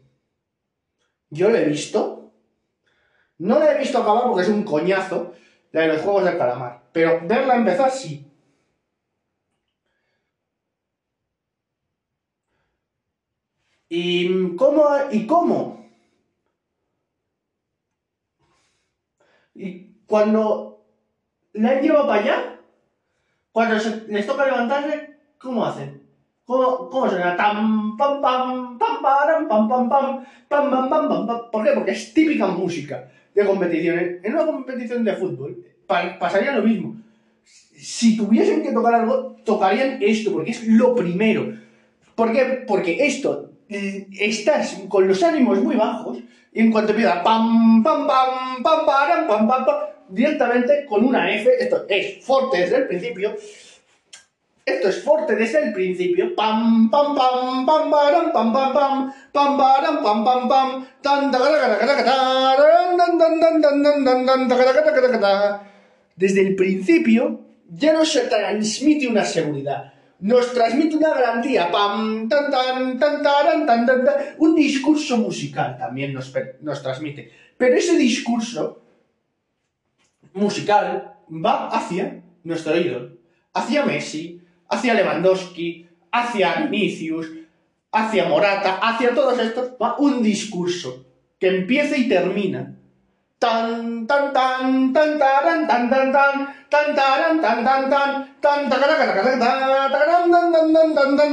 [1.30, 2.32] yo lo he visto,
[3.38, 5.32] no la he visto acabar porque es un coñazo,
[5.70, 8.31] la de los juegos del calamar, pero verla empezar sí.
[13.94, 14.88] ¿Y cómo?
[15.10, 15.86] ¿Y cómo?
[19.54, 20.82] Y cuando
[21.52, 22.60] la han llevado para allá,
[23.52, 23.76] cuando
[24.08, 26.00] les toca levantarse, ¿cómo hacen?
[26.46, 27.36] ¿Cómo, cómo suena?
[27.36, 29.06] Tam, pam, pam, pam,
[29.46, 31.50] pam, pam, pam, pam, pam, pam, pam.
[31.52, 31.72] ¿Por qué?
[31.74, 34.20] Porque es típica música de competición.
[34.22, 36.96] En una competición de fútbol pasaría lo mismo.
[37.44, 41.58] Si tuviesen que tocar algo, tocarían esto, porque es lo primero.
[42.14, 42.64] ¿Por qué?
[42.66, 43.51] Porque esto
[44.18, 46.18] estás con los ánimos muy bajos
[46.52, 49.76] y en cuanto empieza pam, pam, pam, pam, pam, pam, pam, pam,
[50.08, 53.34] directamente con una F, esto es fuerte desde el principio,
[54.64, 59.56] esto es fuerte desde el principio, pam, pam, pam, pam, pam, pam, pam, pam, pam,
[59.56, 61.30] pam, pam, pam, pam, tan,
[66.16, 69.91] desde el principio ya no se transmite una seguridad,
[70.22, 72.28] nos transmite una garantía, pam,
[74.38, 77.32] un discurso musical también nos, nos transmite.
[77.56, 78.80] Pero ese discurso
[80.32, 83.16] musical va hacia nuestro ídolo,
[83.52, 87.26] hacia Messi, hacia Lewandowski, hacia Vinicius,
[87.90, 91.04] hacia Morata, hacia todos estos, va un discurso
[91.40, 92.76] que empieza y termina
[93.42, 96.34] tan tan tan tan taran tan tan tan
[96.70, 98.92] tan taran tan tan tan tan tan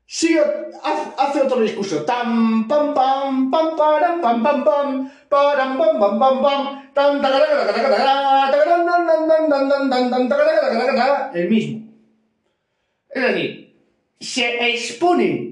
[0.06, 0.44] sigue
[0.84, 4.88] hace otro discurso tan pam pam pam param pam pam pam
[5.32, 6.62] param pam pam pam pam
[6.94, 7.34] tan tan
[11.34, 11.88] el mismo
[13.16, 13.52] es decir
[14.20, 15.47] se expone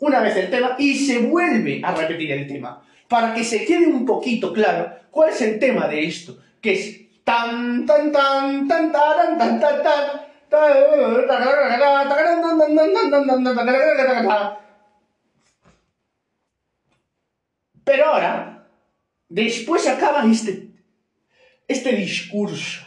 [0.00, 3.86] una vez el tema y se vuelve a repetir el tema, para que se quede
[3.86, 8.92] un poquito claro cuál es el tema de esto, que es tan tan tan tan
[8.92, 10.30] tan tan tan tan
[17.84, 18.68] pero ahora,
[19.28, 20.70] después acaba este,
[21.68, 22.82] este discurso.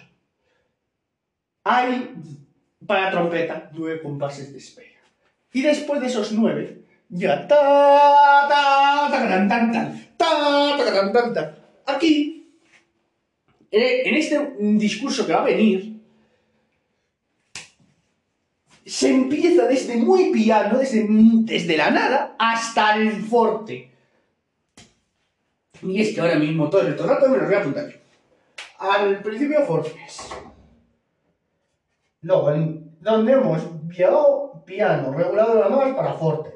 [1.64, 2.14] Hay
[2.86, 5.00] para trompeta nueve compases de espera.
[5.54, 6.83] Y después de esos nueve,
[7.14, 9.20] ya ta ta ta
[10.18, 10.30] ta
[10.78, 11.56] ta tan tan ta.
[11.86, 12.48] Aquí,
[13.72, 15.94] en este discurso que va a venir,
[18.86, 23.92] se empieza desde muy piano, desde, desde la nada, hasta el forte.
[25.82, 27.94] Y es que ahora mismo todos estos datos me los voy a apuntar.
[28.80, 30.30] Al principio fortes.
[32.22, 32.54] Luego,
[33.02, 36.52] donde hemos piano, piano, regulador de más para forte.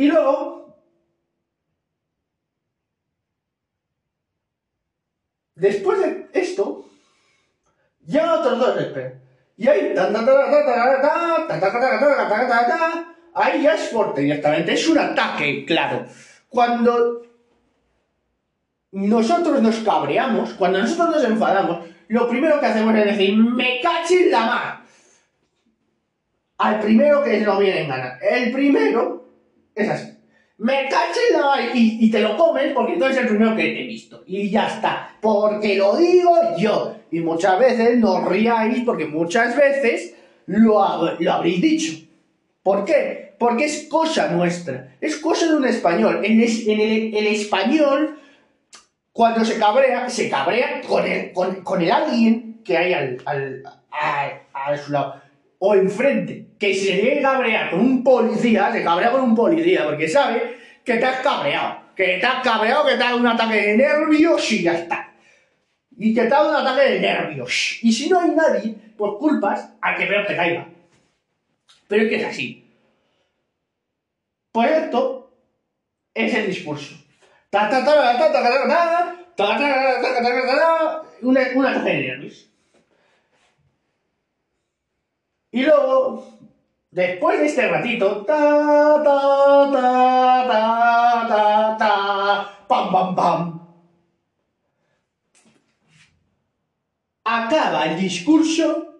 [0.00, 0.78] Y luego,
[5.54, 6.86] después de esto,
[8.06, 9.20] ya otros dos espera.
[9.58, 9.94] Y ahí,
[13.34, 16.06] ahí ya es fuerte directamente, es un ataque, claro.
[16.48, 17.26] Cuando
[18.92, 24.30] nosotros nos cabreamos, cuando nosotros nos enfadamos, lo primero que hacemos es decir, me caché
[24.30, 24.80] la mar.
[26.56, 28.18] Al primero que no viene en gana.
[28.22, 29.19] El primero
[29.82, 30.12] es así.
[30.58, 31.20] me caché
[31.74, 34.22] y, te lo comes porque tú eres el primero que te he visto.
[34.26, 36.96] Y ya está, porque lo digo yo.
[37.10, 40.14] Y muchas veces no ríais porque muchas veces
[40.46, 41.92] lo, habréis dicho.
[42.62, 43.34] ¿Por qué?
[43.38, 46.20] Porque es cosa nuestra, es cosa de un español.
[46.22, 48.18] En, el, español,
[49.12, 53.62] cuando se cabrea, se cabrea con el, con, el alguien que hay al, al,
[54.52, 55.29] a, su lado
[55.62, 60.08] o enfrente, que se debe cabrear con un policía, se cabrea con un policía, porque
[60.08, 63.56] sabe que te has cabreado, que te has cabreado, que te ha dado un ataque
[63.56, 65.12] de nervios y ya está.
[65.98, 67.78] Y que te ha dado un ataque de nervios.
[67.82, 70.66] Y si no hay nadie, pues culpas al que peor te caiga.
[71.88, 72.66] Pero es que es así.
[74.52, 75.30] Pues esto
[76.14, 76.94] es el discurso.
[81.20, 82.49] Una, un ataque de nervios.
[85.52, 86.38] Y luego,
[86.90, 93.60] después de este ratito, ta, ta, ta, ta, ta, ta, pam, pam, pam,
[97.24, 98.90] acaba el discurso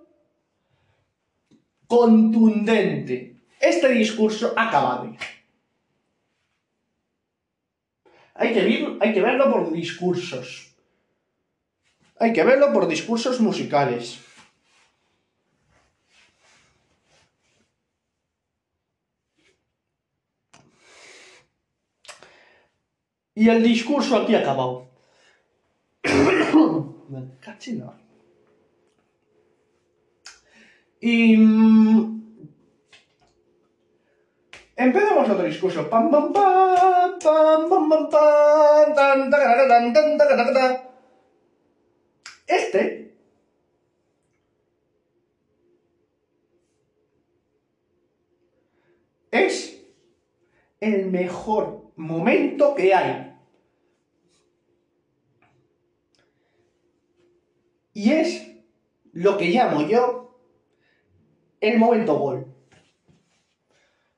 [1.87, 3.37] contundente.
[3.61, 5.15] Este discurso acabado.
[8.35, 10.75] Hay que, hay que verlo por discursos.
[12.19, 14.19] Hay que verlo por discursos musicales.
[23.41, 24.91] Y el discurso aquí ha acabado.
[31.01, 31.37] Y.
[31.39, 32.23] Mm,
[34.77, 35.89] empezamos otro discurso.
[35.89, 39.31] Pam, pam, pam, pam, pam, pam, tan,
[42.47, 43.15] Este.
[49.31, 49.83] Es
[50.81, 53.30] el mejor momento que hay
[58.01, 58.47] Y es
[59.13, 60.41] lo que llamo yo
[61.61, 62.47] el momento gol.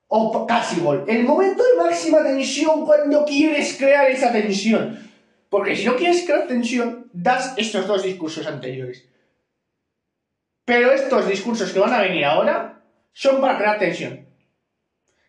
[0.07, 1.05] O casi gol.
[1.09, 5.11] El momento de máxima tensión cuando quieres crear esa tensión.
[5.49, 9.09] Porque si no quieres crear tensión, das estos dos discursos anteriores.
[10.65, 14.29] Pero estos discursos que van a venir ahora son para crear tensión.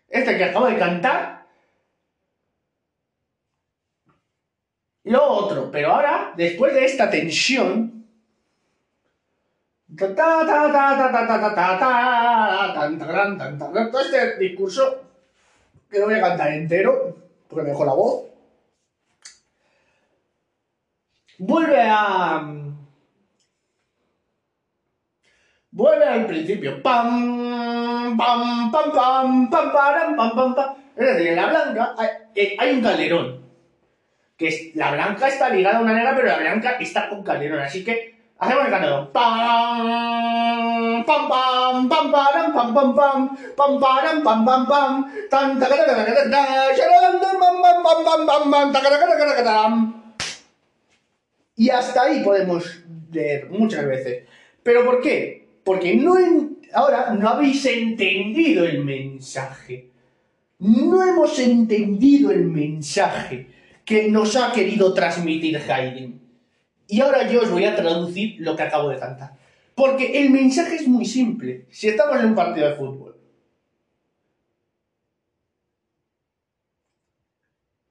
[0.06, 1.48] Este que acabo de cantar.
[5.02, 5.72] Luego otro.
[5.72, 7.94] Pero ahora, después de esta tensión,
[13.90, 15.02] todo este discurso,
[15.90, 17.16] que no voy a cantar entero,
[17.48, 18.24] porque me dejo la voz,
[21.38, 22.60] vuelve a...
[25.70, 26.80] Vuelve al principio.
[26.80, 30.76] Pam, pam, pam, pam, pam, pam, pam, pam, pam.
[30.96, 33.44] Es decir, en la blanca hay, hay un calderón.
[34.36, 37.60] Que la blanca está ligada a una negra, pero la blanca está con calderón.
[37.60, 38.13] Así que
[39.12, 45.04] Pam, pam, pam, pam, pam, pam, pam, pam, pam, pam, pam, pam, pam,
[51.56, 52.82] y hasta ahí podemos
[53.12, 54.24] leer muchas veces.
[54.62, 55.48] ¿Pero por qué?
[55.64, 56.14] Porque no
[56.72, 59.90] ahora no habéis entendido el mensaje.
[60.58, 63.46] No hemos entendido el mensaje
[63.84, 66.23] que nos ha querido transmitir Haydn.
[66.86, 69.32] Y ahora yo os voy a traducir lo que acabo de cantar.
[69.74, 71.66] Porque el mensaje es muy simple.
[71.70, 73.16] Si estamos en un partido de fútbol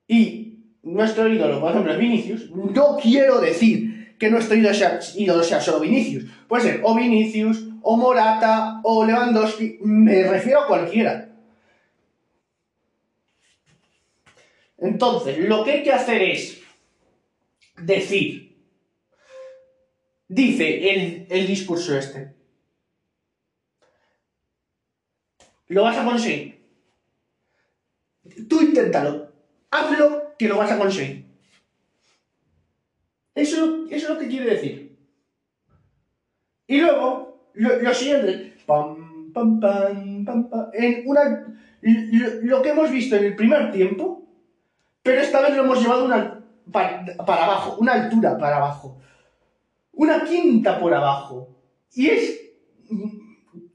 [0.07, 5.43] y nuestro ídolo, por ejemplo, es Vinicius, no quiero decir que nuestro ídolo sea, ídolo
[5.43, 6.25] sea solo Vinicius.
[6.47, 9.79] Puede ser o Vinicius, o Morata, o Lewandowski.
[9.81, 11.29] Me refiero a cualquiera.
[14.77, 16.61] Entonces, lo que hay que hacer es
[17.77, 18.52] decir
[20.33, 22.33] dice el, el discurso este.
[25.67, 26.61] Lo vas a conseguir.
[28.47, 29.31] Tú inténtalo.
[29.71, 31.25] Hazlo que lo vas a conseguir.
[33.35, 34.97] Eso, eso es lo que quiere decir.
[36.67, 38.53] Y luego, lo, siguiente.
[38.65, 41.47] Pam, pam, pam, pam, pam, en una,
[41.81, 44.23] lo, que hemos visto en el primer tiempo,
[45.01, 49.01] pero esta vez lo hemos llevado una, para abajo, una altura para abajo
[49.93, 51.49] una quinta por abajo.
[51.93, 52.41] Y es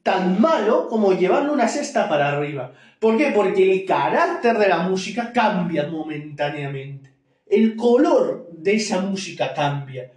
[0.02, 2.72] tan malo como llevarle una sexta para arriba.
[2.98, 3.30] ¿Por qué?
[3.34, 7.14] Porque el carácter de la música cambia momentáneamente.
[7.46, 10.12] El color de esa música cambia.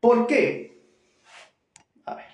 [0.00, 0.84] ¿Por qué?
[2.04, 2.24] A ver.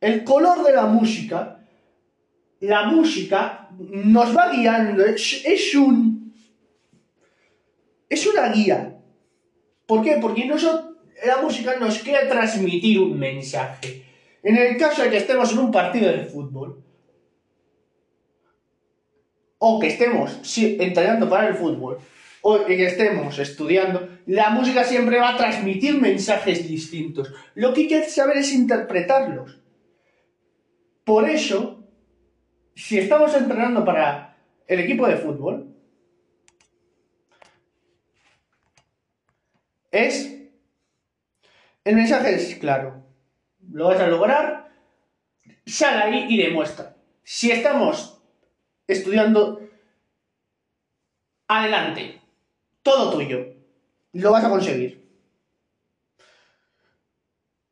[0.00, 1.57] el color de la música,
[2.60, 6.34] la música nos va guiando, es, un...
[8.08, 8.96] es una guía.
[9.86, 10.18] ¿Por qué?
[10.20, 14.04] Porque nosotros, la música nos quiere transmitir un mensaje.
[14.42, 16.82] En el caso de que estemos en un partido de fútbol,
[19.58, 21.98] o que estemos entrenando para el fútbol,
[22.42, 27.32] o que estemos estudiando, la música siempre va a transmitir mensajes distintos.
[27.54, 29.58] Lo que hay que saber es interpretarlos.
[31.04, 31.77] Por eso,
[32.78, 34.36] si estamos entrenando para
[34.68, 35.74] el equipo de fútbol,
[39.90, 40.32] es...
[41.82, 43.02] El mensaje es claro.
[43.72, 44.70] Lo vas a lograr,
[45.66, 46.94] sal ahí y demuestra.
[47.24, 48.22] Si estamos
[48.86, 49.60] estudiando,
[51.48, 52.20] adelante
[52.84, 53.56] todo tuyo.
[54.12, 55.04] Lo vas a conseguir.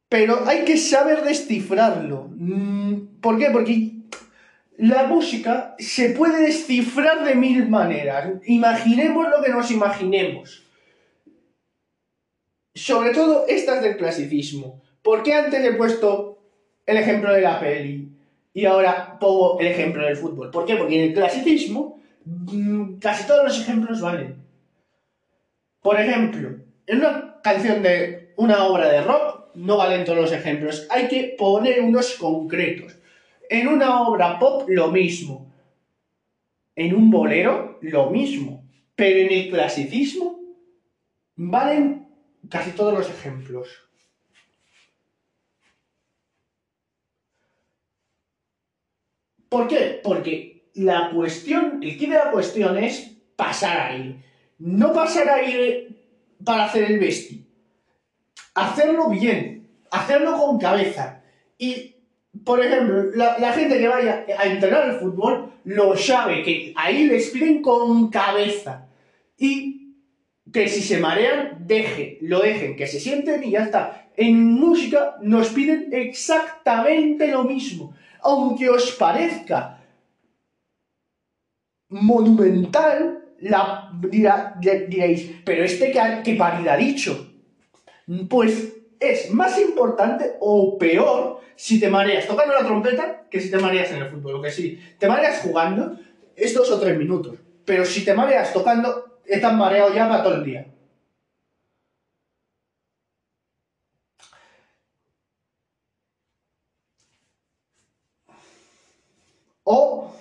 [0.08, 2.28] Pero hay que saber descifrarlo.
[2.34, 3.50] Mm, ¿Por qué?
[3.52, 3.95] Porque
[4.78, 8.34] la música se puede descifrar de mil maneras.
[8.44, 10.64] Imaginemos lo que nos imaginemos.
[12.74, 14.82] Sobre todo estas del clasicismo.
[15.02, 16.38] ¿Por qué antes he puesto
[16.84, 18.10] el ejemplo de la peli
[18.52, 20.50] y ahora pongo el ejemplo del fútbol?
[20.50, 20.76] ¿Por qué?
[20.76, 24.36] Porque en el clasicismo mm, casi todos los ejemplos valen.
[25.80, 26.56] Por ejemplo,
[26.86, 31.34] en una canción de una obra de rock no valen todos los ejemplos, hay que
[31.38, 32.96] poner unos concretos.
[33.48, 35.52] En una obra pop lo mismo.
[36.74, 38.64] En un bolero lo mismo.
[38.94, 40.40] Pero en el clasicismo
[41.36, 42.08] valen
[42.48, 43.68] casi todos los ejemplos.
[49.48, 50.00] ¿Por qué?
[50.02, 54.22] Porque la cuestión, el kit de la cuestión es pasar ahí
[54.58, 55.96] no pasar ahí
[56.44, 57.46] para hacer el vesti.
[58.54, 61.22] Hacerlo bien, hacerlo con cabeza.
[61.58, 61.95] Y,
[62.46, 67.30] por ejemplo, la, gente que vaya a entrenar el fútbol lo sabe, que ahí les
[67.30, 68.86] piden con cabeza.
[69.36, 69.96] Y
[70.52, 74.10] que si se marean, deje, lo dejen, que se sienten y ya está.
[74.16, 77.96] En música nos piden exactamente lo mismo.
[78.20, 79.82] Aunque os parezca
[81.88, 83.90] monumental, la,
[84.88, 87.28] diréis, pero este que, que parida ha dicho.
[88.30, 93.58] Pues es más importante o peor si te mareas tocando la trompeta que si te
[93.58, 94.34] mareas en el fútbol.
[94.34, 95.98] Lo que te mareas jugando,
[96.34, 97.38] es dos o tres minutos.
[97.64, 100.66] Pero si te mareas tocando, estás mareado ya para todo el día.
[109.64, 110.14] O.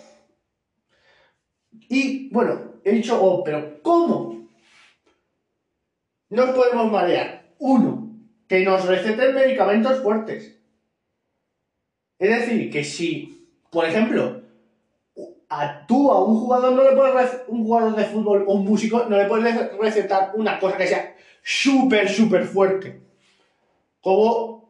[1.88, 4.48] Y bueno, he dicho, oh, pero ¿cómo?
[6.30, 7.46] Nos podemos marear.
[7.60, 8.05] Uno,
[8.48, 10.58] que nos receten medicamentos fuertes.
[12.20, 14.41] Es decir, que si, por ejemplo,
[15.50, 19.06] a tú a un jugador no le puedes un jugador de fútbol o un músico
[19.10, 23.00] no le puedes recetar una cosa que sea súper súper fuerte
[24.02, 24.68] como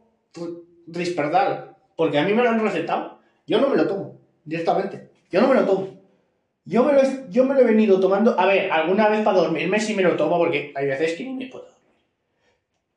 [0.87, 5.41] Risperdal porque a mí me lo han recetado yo no me lo tomo directamente yo
[5.41, 5.95] no me lo tomo
[6.65, 8.39] yo me, lo, yo me lo he venido tomando.
[8.39, 11.33] A ver, alguna vez para dormirme sí me lo tomo porque hay veces que ni
[11.35, 11.67] me puedo.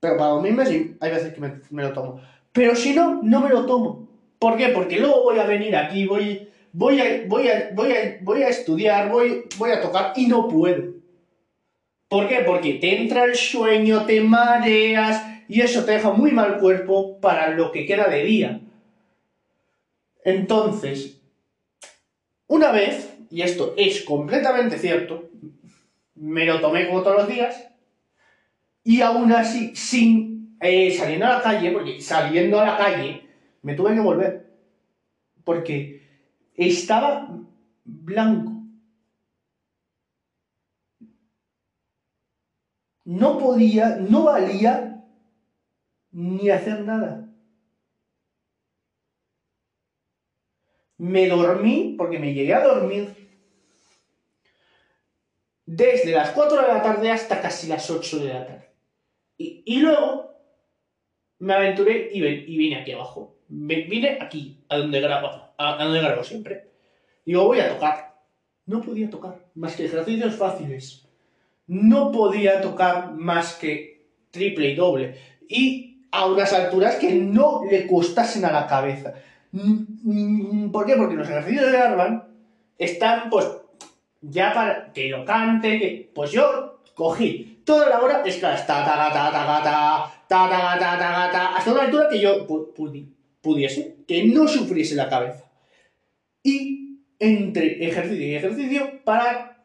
[0.01, 2.21] Pero para dormirme sí, hay veces que me, lo tomo.
[2.53, 4.09] Pero si no, no me lo tomo.
[4.39, 4.69] ¿Por qué?
[4.69, 8.49] Porque luego voy a venir aquí, voy, voy, a, voy, a, voy, a, voy a
[8.49, 10.95] estudiar, voy, voy a tocar y no puedo.
[12.09, 12.41] ¿Por qué?
[12.47, 17.51] Porque te entra el sueño, te mareas y eso te deja muy mal cuerpo para
[17.51, 18.61] lo que queda de día.
[20.25, 21.21] Entonces,
[22.47, 25.29] una vez y esto es completamente cierto,
[26.15, 27.69] me lo tomé como todos los días,
[28.85, 33.27] y aún así, sin eh, saliendo a la calle, porque saliendo a la calle,
[33.63, 34.47] me tuve que volver,
[35.45, 36.03] porque
[36.55, 37.29] estaba
[37.85, 38.53] blanco.
[43.05, 45.03] No podía, no valía
[46.11, 47.29] ni hacer nada.
[50.99, 53.15] Me dormí, porque me llegué a dormir
[55.65, 58.68] desde las 4 de la tarde hasta casi las 8 de la tarde.
[59.69, 60.35] Y, luego
[61.41, 63.37] me aventuré y, y, vine aquí abajo.
[63.49, 66.71] Vine aquí, a donde grabo, a, donde grabo siempre.
[67.27, 68.15] Digo, voy a tocar.
[68.65, 71.07] No podía tocar más que ejercicios fáciles.
[71.67, 75.17] No podía tocar más que triple y doble.
[75.51, 79.17] Y a unas alturas que no le costasen a la cabeza.
[79.53, 80.97] Mm, mm, ¿Por qué?
[80.97, 82.25] Porque los ejercicios de Arban
[82.79, 83.47] están, pues,
[84.23, 86.11] ya para que lo cante, que...
[86.15, 88.81] pues yo cogí toda la hora es que hasta
[90.27, 92.47] hasta una altura que yo
[93.43, 95.45] pudiese, que no sufriese la cabeza.
[96.43, 99.63] Y entre ejercicio y ejercicio para...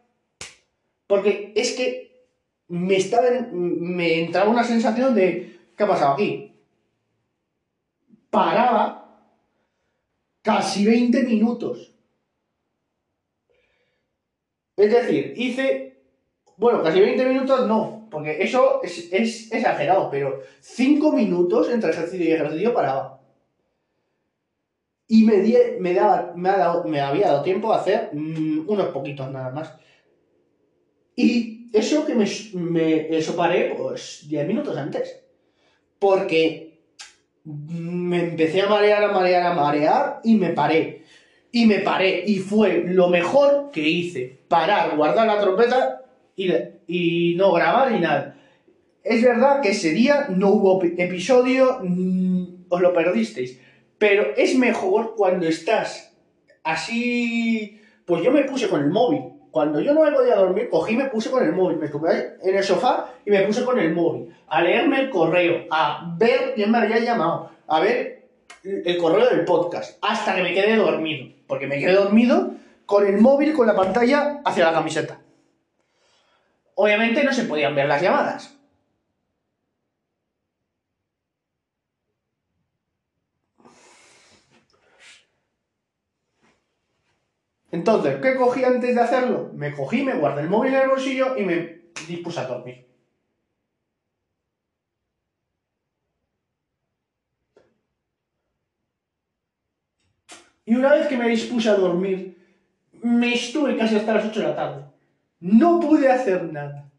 [1.08, 2.28] Porque es que
[2.68, 6.52] me, estaba me entraba una sensación de, ¿qué ha pasado aquí?
[8.30, 9.32] Paraba
[10.42, 11.94] casi 20 minutos.
[14.76, 15.93] Es decir, hice
[16.58, 19.12] bueno, casi 20 minutos no, porque eso es,
[19.52, 23.20] exagerado, pero 5 minutos entre ejercicio y ejercicio paraba
[25.08, 25.38] y me,
[25.80, 29.52] me, daba, me, ha dado, me había dado tiempo a hacer mm, unos poquitos nada
[29.52, 29.74] más.
[31.16, 35.22] Y eso que me, me eso paré pues 10 minutos antes.
[36.00, 36.82] Porque
[37.44, 41.04] me empecé a marear, a marear, a marear y me paré.
[41.52, 44.40] Y me paré y fue lo mejor que hice.
[44.48, 46.03] Parar, guardar la trompeta
[46.36, 48.38] y, no grabar ni nada.
[49.04, 53.60] Es verdad que ese día no hubo episodio, mm, os lo perdisteis
[54.04, 56.14] pero es mejor cuando estás
[56.62, 57.80] así.
[58.06, 59.22] Pues yo me puse con el móvil.
[59.50, 61.78] Cuando yo no me podía dormir, cogí y me puse con el móvil.
[61.78, 64.36] Me estuve en el sofá y me puse con el móvil.
[64.50, 68.28] A leerme el correo, a ver quién me había llamado, a ver
[68.62, 69.98] el correo del podcast.
[70.02, 71.34] Hasta que me quedé dormido.
[71.48, 72.56] Porque me quedé dormido
[72.86, 75.22] con el móvil, con la pantalla hacia la camiseta.
[76.76, 78.58] Obviamente no se podían ver las llamadas.
[87.72, 89.50] Entonces, ¿qué cogí antes de hacerlo?
[89.54, 92.86] Me cogí, me guardé el móvil en el bolsillo y me dispuse a dormir.
[100.66, 102.38] Y una vez que me dispuse a dormir,
[103.02, 104.93] me estuve casi hasta las 8 de la tarde.
[105.44, 106.90] No pude hacer nada.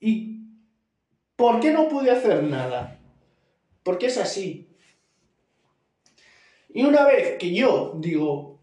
[0.00, 0.40] ¿Y
[1.36, 2.98] por qué no pude hacer nada?
[3.84, 4.66] Porque es así.
[6.74, 8.58] Y una vez que yo digo,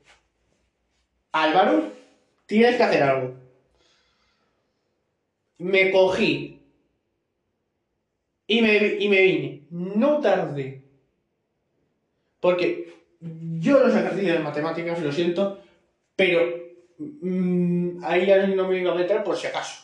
[1.31, 1.89] Álvaro,
[2.45, 3.35] tienes que hacer algo.
[5.59, 6.59] Me cogí
[8.47, 9.63] y me, y me vine.
[9.69, 10.83] No tardé.
[12.41, 12.91] Porque
[13.21, 15.62] yo los ejercicios de matemáticas, lo siento,
[16.15, 16.41] pero
[16.97, 19.83] mm, ahí no me iba a meter por si acaso.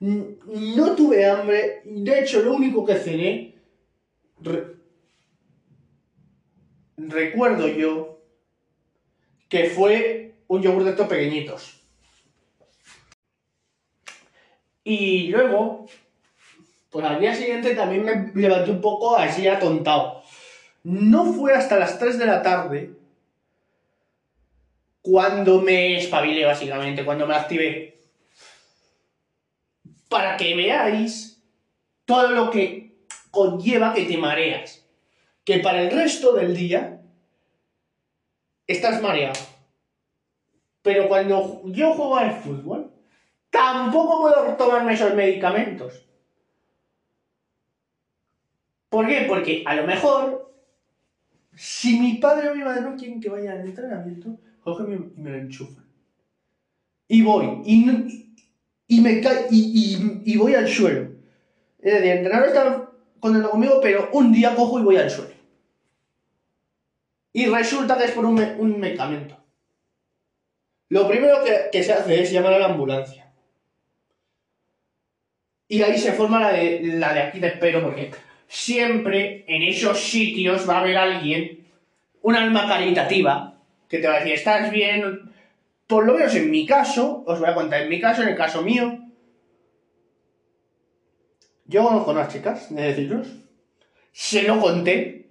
[0.00, 3.54] No tuve hambre, de hecho lo único que cené
[6.96, 8.20] recuerdo yo
[9.48, 11.80] que fue un yogur de estos pequeñitos.
[14.84, 15.86] Y luego,
[16.90, 20.22] pues al día siguiente también me levanté un poco así atontado.
[20.84, 22.97] No fue hasta las 3 de la tarde
[25.10, 27.98] cuando me espabilé, básicamente, cuando me activé.
[30.10, 31.42] Para que veáis
[32.04, 32.98] todo lo que
[33.30, 34.84] conlleva que te mareas
[35.44, 37.00] que para el resto del día
[38.66, 39.40] estás mareado.
[40.82, 42.92] Pero cuando yo juego al fútbol,
[43.48, 46.06] tampoco puedo tomarme esos medicamentos.
[48.90, 49.24] ¿Por qué?
[49.26, 50.52] Porque a lo mejor,
[51.54, 54.38] si mi padre o mi madre no quieren que vaya al entrenamiento,
[54.68, 55.84] cogen y me lo enchufan.
[57.08, 57.84] Y voy, y,
[59.00, 61.10] me y, y, voy al suelo.
[61.78, 65.32] Es decir, el entrenador está contento conmigo, pero un día cojo y voy al suelo.
[67.32, 69.36] Y resulta que es por un, medicamento.
[70.90, 71.38] Lo primero
[71.70, 73.30] que, se hace es llamar a la ambulancia.
[75.68, 78.10] Y ahí se forma la de, la de aquí te espero, porque
[78.48, 81.66] siempre en esos sitios va a haber alguien,
[82.22, 83.57] un alma caritativa,
[83.88, 85.32] que te va a decir, estás bien.
[85.86, 88.36] Por lo menos en mi caso, os voy a contar, en mi caso, en el
[88.36, 88.98] caso mío,
[91.64, 93.28] yo conozco unas chicas, de deciros,
[94.12, 95.30] se lo conté,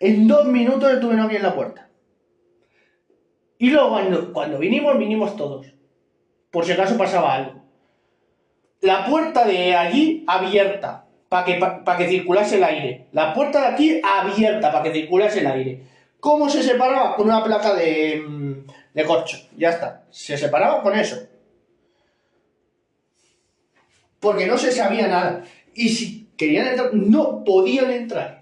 [0.00, 1.88] en dos minutos estuve aquí en la puerta.
[3.58, 5.66] Y luego cuando, cuando vinimos, vinimos todos.
[6.50, 7.62] Por si acaso pasaba algo.
[8.80, 13.06] La puerta de allí abierta para que, para que circulase el aire.
[13.12, 15.82] La puerta de aquí abierta para que circulase el aire.
[16.24, 17.16] ¿Cómo se separaba?
[17.16, 19.36] Con una placa de, mm, de corcho.
[19.58, 20.06] Ya está.
[20.10, 21.16] Se separaba con eso.
[24.20, 25.44] Porque no se sabía nada.
[25.74, 28.38] Y si querían entrar, no podían entrar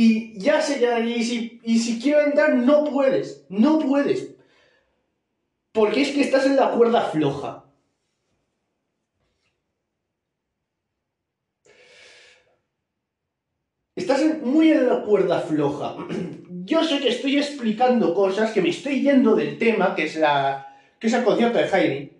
[0.00, 4.28] y ya sé, ya, y si, y si quiero entrar, no puedes, no puedes.
[5.72, 7.64] Porque es que estás en la cuerda floja.
[13.96, 14.20] Estás
[14.58, 15.94] muy en la cuerda floja.
[16.64, 20.76] Yo sé que estoy explicando cosas, que me estoy yendo del tema, que es, la,
[20.98, 22.12] que es el concierto de Heidi.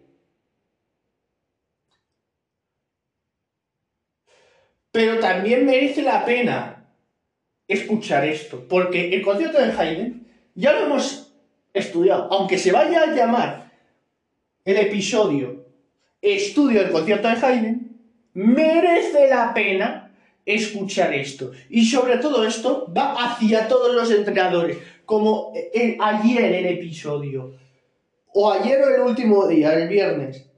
[4.92, 6.88] Pero también merece la pena
[7.66, 11.34] escuchar esto, porque el concierto de Haydn ya lo hemos
[11.74, 13.70] estudiado, aunque se vaya a llamar
[14.64, 15.66] el episodio
[16.20, 18.00] Estudio del concierto de Haydn,
[18.34, 20.07] merece la pena
[20.54, 21.52] escuchar esto.
[21.68, 25.52] Y sobre todo esto va hacia todos los entrenadores, como
[26.00, 27.54] ayer en el episodio,
[28.32, 30.50] o ayer o el último día, el viernes.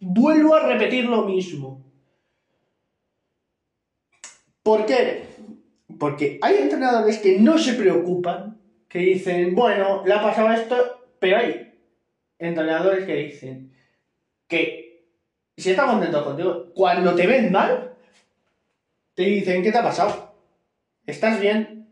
[0.00, 1.84] Vuelvo a repetir lo mismo.
[4.62, 5.26] ¿Por qué?
[5.98, 10.76] Porque hay entrenadores que no se preocupan, que dicen, bueno, le ha pasado esto,
[11.18, 11.72] pero hay
[12.38, 13.72] entrenadores que dicen
[14.48, 14.84] que
[15.56, 17.93] si está contento contigo, cuando te ven mal,
[19.14, 20.34] te dicen, ¿qué te ha pasado?
[21.06, 21.88] ¿Estás bien?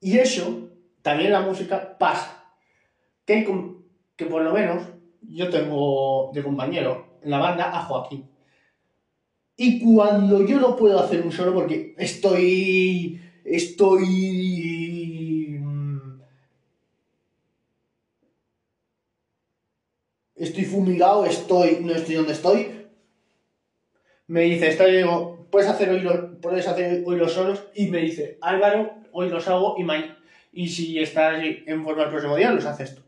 [0.00, 0.70] Y eso,
[1.02, 2.44] también la música pasa.
[3.24, 3.44] Que,
[4.30, 4.84] por lo menos
[5.22, 8.30] yo tengo de compañero en la banda a Joaquín.
[9.56, 13.20] Y cuando yo no puedo hacer un solo porque estoy.
[13.42, 14.04] Estoy.
[15.60, 16.20] Mm,
[20.36, 21.78] estoy fumigado, estoy.
[21.80, 22.86] No estoy donde estoy.
[24.28, 27.64] Me dice, está digo, puedes hacer hoy los, puedes hacer hoy los solos.
[27.74, 30.18] Y me dice, Álvaro, hoy los hago y mañana.
[30.52, 33.02] Y si estás en forma el próximo día, los haces tú.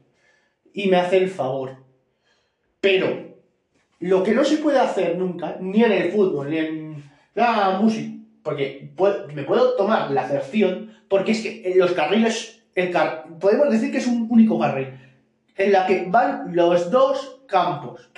[0.73, 1.77] Y me hace el favor.
[2.81, 3.29] Pero
[4.01, 7.05] lo que no se puede hacer nunca, ni en el fútbol, ni en
[7.35, 8.93] la música, porque
[9.35, 12.63] me puedo tomar la acepción, porque es que los carriles,
[13.41, 14.89] podemos decir que es un único carril,
[15.57, 18.11] en la que van los dos campos,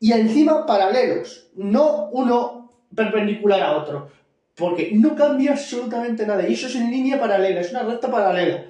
[0.00, 2.65] y encima paralelos, no uno
[2.96, 4.10] perpendicular a otro,
[4.54, 8.64] porque no cambia absolutamente nada, y eso es en línea paralela, es una recta paralela.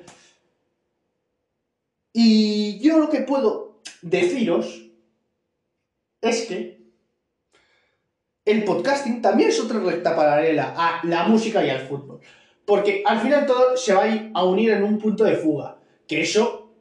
[2.13, 4.91] Y yo lo que puedo deciros
[6.21, 6.77] es que
[8.47, 12.21] el podcasting también es otra recta paralela a la música y al fútbol.
[12.65, 14.05] Porque al final todo se va
[14.35, 15.79] a, unir en un punto de fuga.
[16.07, 16.73] Que eso,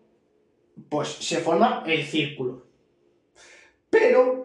[0.89, 2.67] pues se forma el círculo.
[3.89, 4.44] Pero,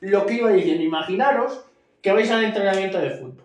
[0.00, 1.64] lo que iba diciendo, imaginaros
[2.02, 3.44] que vais al entrenamiento de fútbol.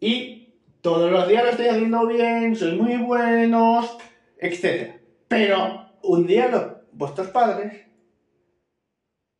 [0.00, 3.96] Y todos los días lo estoy haciendo bien, soy muy buenos,
[4.38, 5.00] etc.
[5.28, 7.86] Pero un día los, vuestros padres,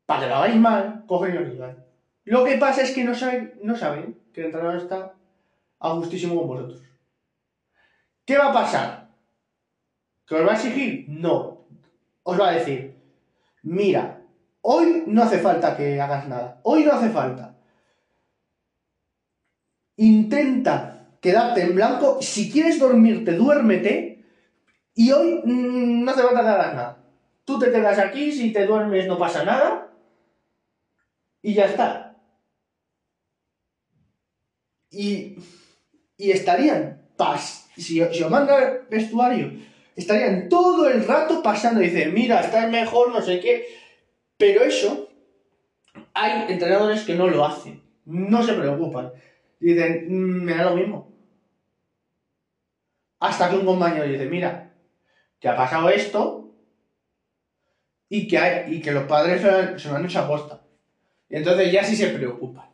[0.07, 1.77] para que lo hagáis mal, cogen y os.
[2.25, 5.15] Lo que pasa es que no saben, no saben que el entrenador está
[5.81, 6.83] a gustísimo con vosotros.
[8.25, 9.09] ¿Qué va a pasar?
[10.27, 11.07] ¿Que os va a exigir?
[11.09, 11.67] No.
[12.23, 12.92] Os va a decir,
[13.63, 14.23] mira,
[14.61, 16.61] hoy no hace falta que hagas nada.
[16.63, 17.57] Hoy no hace falta.
[19.97, 22.21] Intenta quedarte en blanco.
[22.21, 24.25] Si quieres dormirte, duérmete
[24.95, 26.99] y hoy mm, no hace falta que hagas nada.
[27.45, 29.93] Tú te quedas aquí, si te duermes no pasa nada.
[31.41, 32.17] Y ya está.
[34.91, 35.39] Y,
[36.17, 39.53] y estarían, pas, si, si os manda vestuario,
[39.97, 43.67] estarían todo el rato pasando y dicen, mira, estás mejor, no sé qué.
[44.37, 45.09] Pero eso,
[46.15, 49.13] hay entrenadores que no lo hacen, no se preocupan.
[49.61, 51.13] Dicen, mm, me da lo mismo.
[53.21, 54.75] Hasta que un compañero dice, mira,
[55.39, 56.55] que ha pasado esto
[58.09, 59.41] y que, hay, y que los padres
[59.81, 60.65] se lo, han hecho a posta.
[61.29, 62.69] Y entonces ya sí se preocupan.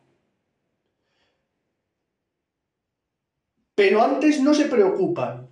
[3.75, 5.48] Pero antes no se preocupan.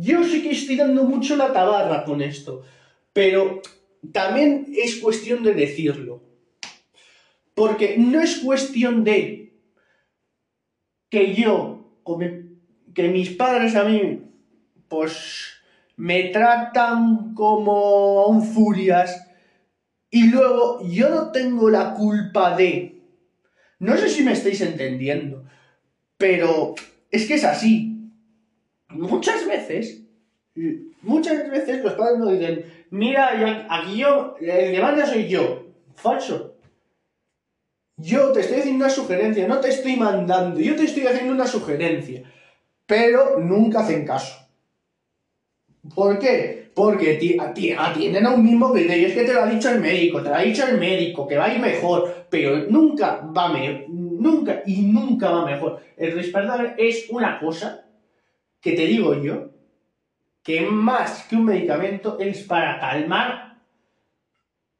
[0.00, 2.62] Yo sí que estoy dando mucho la tabarra con esto,
[3.12, 3.62] pero
[4.12, 6.22] también es cuestión de decirlo.
[7.54, 9.54] Porque no es cuestión de
[11.08, 12.00] que yo,
[12.94, 14.22] que mis padres a mí,
[14.88, 15.54] pues
[15.96, 19.26] me tratan como un furias
[20.10, 23.02] y luego yo no tengo la culpa de...
[23.78, 25.44] No sé si me estáis entendiendo,
[26.16, 26.74] pero
[27.10, 27.95] es que es así.
[28.98, 30.02] Muchas veces,
[31.02, 35.66] muchas veces los padres nos dicen, mira, aquí yo, el que manda soy yo.
[35.94, 36.56] Falso.
[37.98, 41.46] Yo te estoy haciendo una sugerencia, no te estoy mandando, yo te estoy haciendo una
[41.46, 42.30] sugerencia.
[42.84, 44.34] Pero nunca hacen caso.
[45.94, 46.70] ¿Por qué?
[46.74, 47.38] Porque
[47.78, 49.08] atienden a un mismo criterio.
[49.08, 51.38] Es que te lo ha dicho el médico, te lo ha dicho el médico, que
[51.38, 55.80] va a ir mejor, pero nunca va mejor, nunca y nunca va mejor.
[55.96, 57.85] El respaldar es una cosa
[58.60, 59.50] que te digo yo,
[60.42, 63.62] que más que un medicamento es para calmar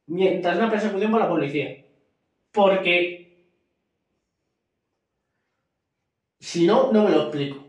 [0.06, 1.84] mientras una persecución por la policía.
[2.52, 3.26] Porque
[6.38, 7.66] si no, no me lo explico.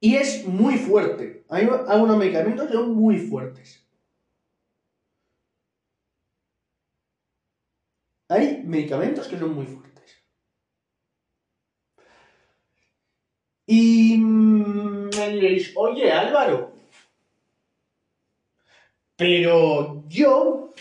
[0.00, 1.44] Y es muy fuerte.
[1.48, 3.86] Hay algunos medicamentos que son muy fuertes.
[8.28, 9.92] Hay medicamentos que son muy fuertes.
[13.66, 14.01] Y
[15.76, 16.72] oye Álvaro,
[19.16, 20.72] pero yo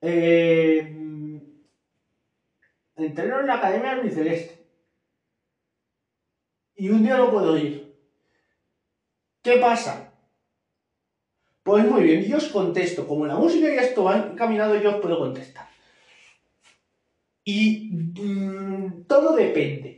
[0.00, 0.78] eh,
[2.96, 4.66] entreno en la Academia Celeste
[6.76, 7.92] y un día no puedo ir.
[9.42, 10.12] ¿Qué pasa?
[11.62, 13.06] Pues muy bien, yo os contesto.
[13.06, 15.66] Como la música ya esto va encaminado, yo os puedo contestar.
[17.44, 17.88] Y
[18.18, 19.91] mm, todo depende.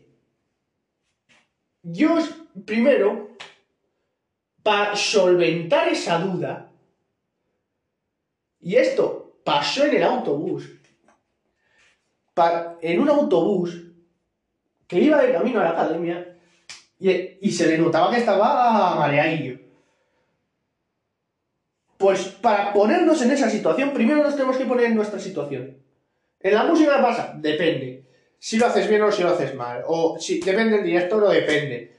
[1.84, 2.18] Yo,
[2.64, 3.36] primero,
[4.62, 6.70] para solventar esa duda,
[8.60, 10.70] y esto pasó en el autobús,
[12.80, 13.82] en un autobús
[14.86, 16.36] que iba de camino a la academia
[16.98, 19.58] y, se le notaba que estaba mareadillo.
[21.98, 25.76] Pues para ponernos en esa situación, primero nos tenemos que poner en nuestra situación.
[26.40, 28.03] En la música pasa, depende.
[28.44, 29.84] Si lo haces bien o si lo haces mal.
[29.86, 31.96] O si depende del director o depende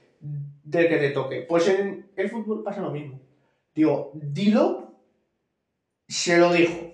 [0.64, 1.42] del que te toque.
[1.42, 3.20] Pues en el fútbol pasa lo mismo.
[3.74, 4.94] Digo, dilo,
[6.08, 6.94] se lo dijo.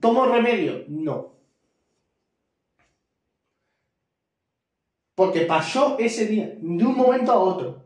[0.00, 0.84] ¿Tomo remedio?
[0.88, 1.36] No.
[5.14, 7.84] Porque pasó ese día, de un momento a otro.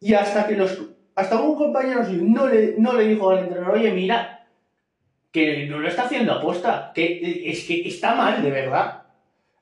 [0.00, 0.78] Y hasta que los.
[1.14, 4.33] Hasta un compañero no le, no le dijo al entrenador, oye, mira,
[5.34, 9.02] que no lo está haciendo aposta, que es que está mal, de verdad.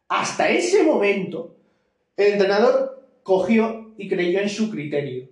[0.07, 1.57] Hasta ese momento,
[2.15, 5.31] el entrenador cogió y creyó en su criterio.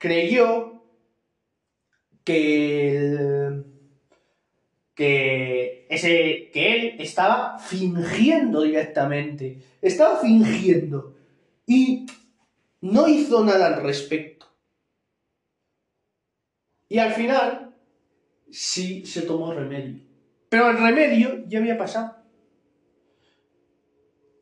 [0.00, 0.82] Creyó
[2.24, 3.62] que
[4.96, 9.62] que, ese, que él estaba fingiendo directamente.
[9.80, 11.14] Estaba fingiendo.
[11.66, 12.06] Y
[12.80, 14.46] no hizo nada al respecto.
[16.88, 17.71] Y al final,
[18.52, 20.00] sí se tomó remedio.
[20.48, 22.16] Pero el remedio ya había pasado.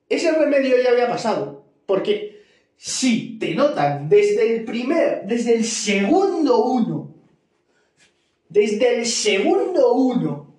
[0.09, 1.65] Ese remedio ya había pasado.
[1.87, 2.43] Porque
[2.77, 7.15] si te notan desde el primer, desde el segundo uno,
[8.49, 10.55] desde el segundo uno,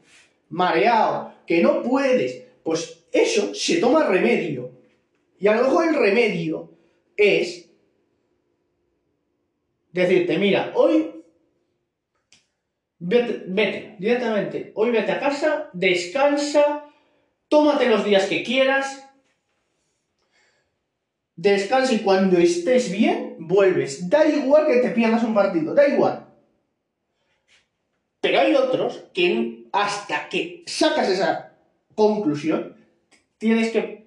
[0.49, 4.71] mareado, que no puedes, pues eso se toma remedio.
[5.37, 6.71] Y a lo mejor el remedio
[7.17, 7.69] es
[9.91, 11.10] decirte, mira, hoy
[13.01, 16.85] vete, vete, directamente, hoy vete a casa, descansa,
[17.49, 19.09] tómate los días que quieras,
[21.35, 24.09] descansa y cuando estés bien, vuelves.
[24.09, 26.27] Da igual que te pierdas un partido, da igual.
[28.21, 31.53] Pero hay otros que hasta que sacas esa
[31.95, 32.75] conclusión,
[33.39, 34.05] tienes que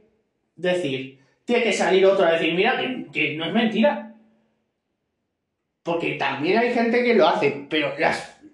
[0.54, 2.80] decir, tiene que salir otro a decir, mira,
[3.12, 4.14] que, no es mentira.
[5.82, 7.94] Porque también hay gente que lo hace, pero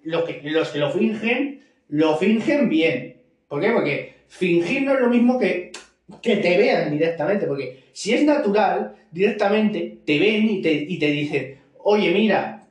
[0.04, 3.22] lo que, los que lo fingen, lo fingen bien.
[3.48, 3.70] ¿Por qué?
[3.70, 5.72] Porque fingir no es lo mismo que
[6.22, 11.06] que te vean directamente, porque si es natural, directamente te ven y te, y te
[11.06, 12.66] dicen, oye, mira,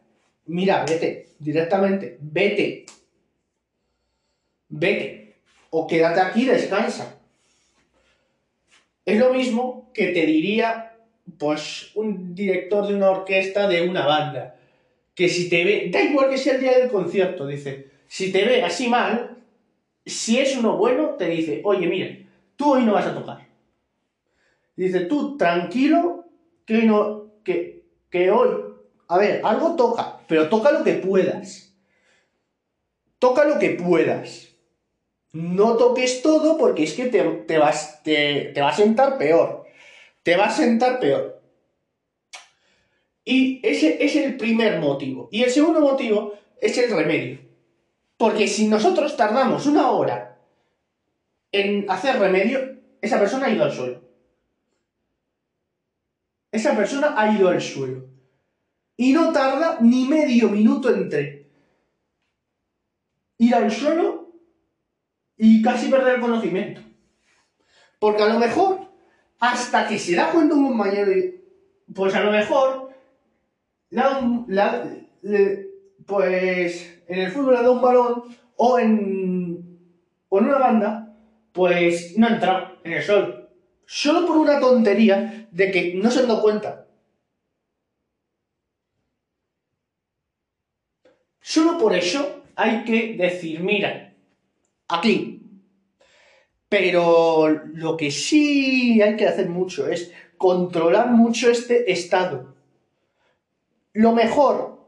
[0.46, 2.86] mira, vete, directamente, vete,
[4.70, 5.36] vete,
[5.70, 7.20] o quédate aquí, descansa.
[9.06, 10.98] Es lo mismo que te diría,
[11.38, 14.59] pues, un director de una orquesta de una banda,
[15.20, 18.46] que si te ve, da igual que sea el día del concierto, dice, si te
[18.46, 19.36] ve así mal,
[20.06, 22.18] si es uno bueno, te dice, oye, mira,
[22.56, 23.46] tú hoy no vas a tocar.
[24.78, 26.24] Dice, tú tranquilo,
[26.66, 28.48] que no, que, que hoy,
[29.10, 31.76] a ver, algo toca, pero toca lo que puedas.
[33.20, 34.56] Toca lo que puedas.
[35.34, 39.66] No toques todo porque es que te, vas, te, te va a sentar peor.
[40.24, 41.39] Te va a sentar peor.
[43.32, 45.30] Y ese es el primer motivo.
[45.32, 47.38] Y el segundo motivo es el remedio.
[48.18, 50.42] Porque si nosotros tardamos una hora
[51.52, 54.02] en hacer remedio, esa persona ha ido al suelo.
[56.52, 58.08] Esa persona ha ido al suelo.
[58.98, 61.52] Y no tarda ni medio minuto entre
[63.38, 64.34] ir al suelo
[65.38, 66.82] y casi perder el conocimiento.
[68.00, 68.90] Porque a lo mejor,
[69.40, 71.12] hasta que se da cuenta un compañero,
[71.94, 72.89] pues a lo mejor,
[76.06, 78.24] pues en el fútbol le da un balón
[78.56, 79.80] o en,
[80.30, 81.16] o en una banda,
[81.52, 83.50] pues no entra en el sol.
[83.86, 86.86] Solo por una tontería de que no se han dado cuenta.
[91.42, 94.14] Solo por eso hay que decir, mira,
[94.88, 95.42] aquí.
[96.68, 102.59] Pero lo que sí hay que hacer mucho es controlar mucho este estado.
[103.94, 104.80] Lo mejor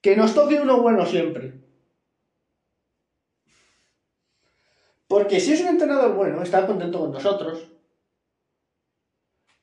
[0.00, 1.54] Que nos toque uno bueno siempre.
[5.08, 7.66] Porque si es un entrenador bueno, está contento con nosotros,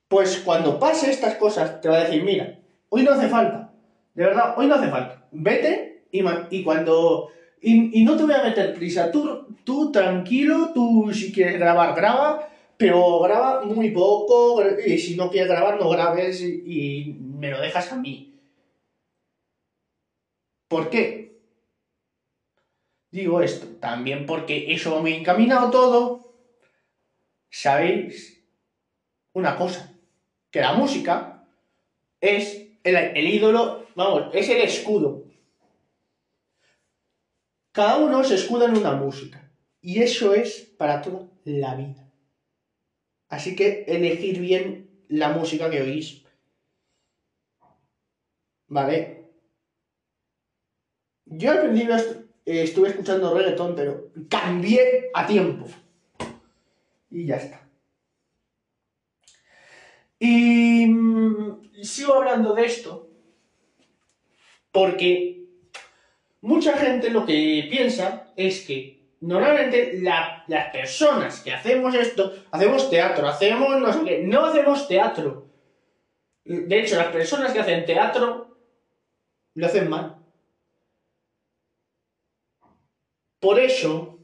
[0.07, 2.59] pues cuando pase estas cosas, te va a decir, mira,
[2.89, 3.71] hoy no hace falta.
[4.15, 5.27] De verdad, hoy no hace falta.
[5.31, 7.29] Vete y, cuando...
[7.61, 9.11] Y, no te voy a meter prisa.
[9.11, 12.47] Tú, tú tranquilo, tú si quieres grabar, graba,
[12.77, 14.63] pero graba muy poco.
[14.85, 18.34] Y si no quieres grabar, no grabes y, y me lo dejas a mí.
[20.67, 21.35] ¿Por qué?
[23.11, 26.19] Digo esto, también porque eso me ha encaminado todo.
[27.49, 28.43] ¿Sabéis?
[29.33, 29.95] Una cosa
[30.51, 31.45] que la música
[32.21, 35.23] es el, ídolo, vamos, es el escudo.
[37.71, 39.51] Cada uno se escuda en una música.
[39.81, 42.07] Y eso es para toda la vida.
[43.27, 46.23] Así que elegir bien la música que oís.
[48.67, 49.24] ¿Vale?
[51.37, 51.97] Yo al principio
[52.45, 55.65] estuve escuchando reggaetón, pero cambié a tiempo.
[57.09, 57.61] Y ya está.
[60.19, 63.09] Y mm, sigo hablando de esto
[64.71, 65.45] porque
[66.41, 73.27] mucha gente lo que piensa es que normalmente las personas que hacemos esto, hacemos teatro,
[73.27, 75.47] hacemos no sé no hacemos teatro.
[76.43, 78.57] De hecho, las personas que hacen teatro
[79.55, 80.24] lo hacen mal.
[83.45, 84.17] Por eso,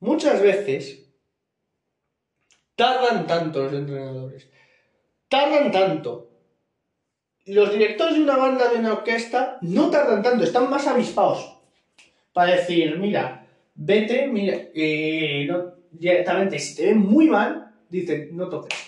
[0.00, 1.00] muchas veces
[2.76, 4.50] Tardan tanto los entrenadores.
[5.30, 6.28] Tardan tanto.
[7.46, 11.56] Los directores de una banda, de una orquesta, no tardan tanto, están más avispados.
[12.34, 15.48] Para decir, mira, vete, mira, eh,
[15.92, 18.78] directamente, si te ven muy mal, dicen, no toques.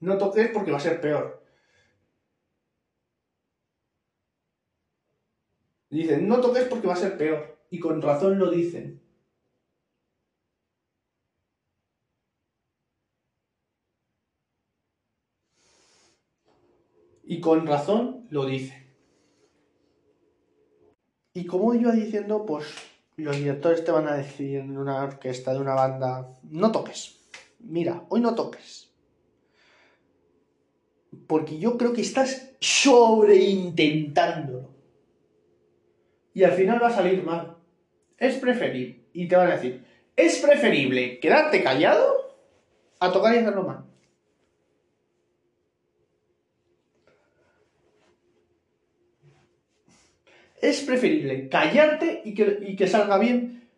[0.00, 1.41] No toques porque va a ser peor.
[5.92, 7.58] Dicen, no toques porque va a ser peor.
[7.68, 9.02] Y con razón lo dicen.
[17.24, 18.86] Y con razón lo dice.
[21.34, 22.64] Y como iba diciendo, pues
[23.16, 27.20] los directores te van a decir en una orquesta, de una banda, no toques.
[27.58, 28.90] Mira, hoy no toques.
[31.26, 34.71] Porque yo creo que estás sobreintentándolo.
[36.34, 37.56] Y al final va a salir mal.
[38.18, 39.04] Es preferible.
[39.12, 39.84] Y te van a decir,
[40.16, 42.36] es preferible quedarte callado
[43.00, 43.84] a tocar y hacerlo mal.
[50.62, 53.68] es preferible callarte y que, salga bien,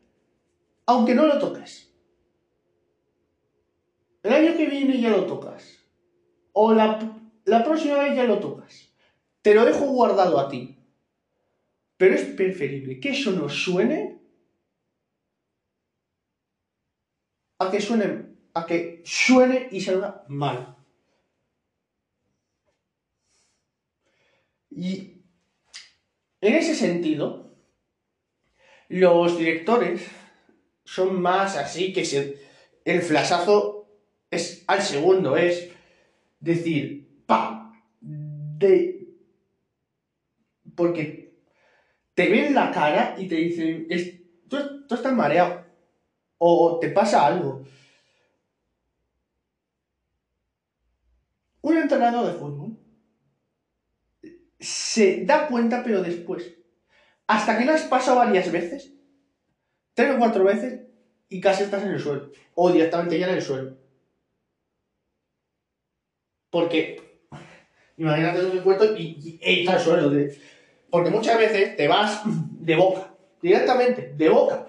[0.84, 1.90] aunque no lo toques.
[4.22, 5.78] El año que viene ya lo tocas.
[6.52, 8.90] O la, la próxima vez ya lo tocas.
[9.42, 10.73] Te lo dejo guardado a ti.
[11.96, 14.18] Pero es preferible que eso no suene
[17.58, 20.76] a que suene, a que suene y salga mal.
[24.70, 25.22] Y
[26.40, 27.56] en ese sentido,
[28.88, 30.06] los directores
[30.84, 32.38] son más así que
[32.84, 33.88] el flasazo
[34.30, 35.70] es al segundo, es
[36.40, 37.72] decir, ¡pa!
[38.00, 39.08] De,
[40.74, 41.23] porque
[42.14, 43.86] te ven la cara y te dicen,
[44.48, 45.64] tú, tú estás mareado
[46.38, 47.62] o te pasa algo.
[51.62, 52.70] Un entrenador de fútbol
[54.58, 56.54] se da cuenta, pero después.
[57.28, 58.92] Hasta que lo has pasado varias veces,
[59.94, 60.80] tres o cuatro veces,
[61.28, 62.30] y casi estás en el suelo.
[62.54, 63.74] O directamente ya en el suelo.
[66.50, 66.96] Porque,
[67.96, 70.10] imagínate tu cuerpo y, y, está el suelo.
[70.94, 73.12] Porque muchas veces te vas de boca,
[73.42, 74.64] directamente, de boca.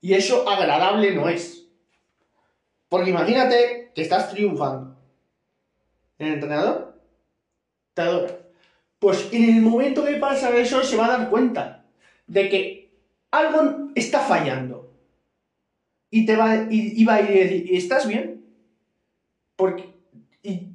[0.00, 1.68] Y eso agradable no es.
[2.88, 4.96] Porque imagínate que estás triunfando.
[6.16, 6.98] El entrenador
[7.92, 8.38] te adora
[8.98, 11.84] pues en el momento que pasa eso se va a dar cuenta
[12.26, 12.90] de que
[13.30, 14.94] algo está fallando.
[16.08, 18.46] Y te va, y, va a ir y ¿estás bien?
[19.56, 19.92] Porque...
[20.42, 20.74] Y,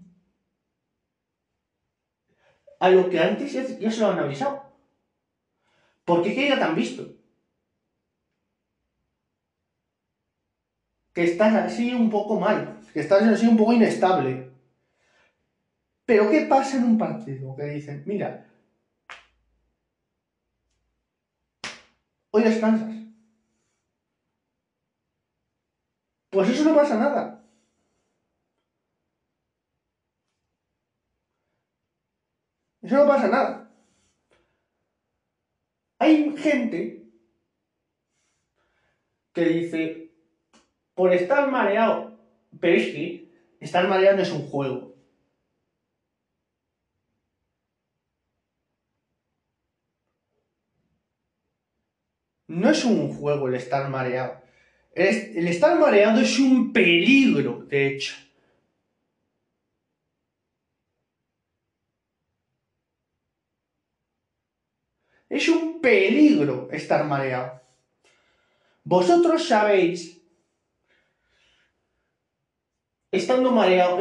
[2.80, 4.64] a lo que antes ya, se lo han avisado.
[6.06, 7.04] ¿Por qué que ya te han visto?
[11.14, 14.50] Que estás así un poco mal, que estás así un poco inestable.
[16.06, 17.56] Pero ¿qué pasa en un partido?
[17.56, 18.46] Que dicen, mira,
[22.32, 22.96] hoy descansas.
[26.30, 27.39] Pues eso no pasa nada.
[32.90, 33.72] Eso no pasa nada.
[36.00, 37.06] Hay gente
[39.32, 40.12] que dice,
[40.96, 42.20] por estar mareado,
[42.60, 44.96] pero es que estar mareado no es un juego.
[52.48, 54.42] No es un juego el estar mareado.
[54.96, 58.16] El, estar mareado es un peligro, de hecho.
[65.30, 67.62] Es un peligro estar mareado.
[68.84, 70.22] Vosotros sabéis,
[73.12, 74.00] estando mareado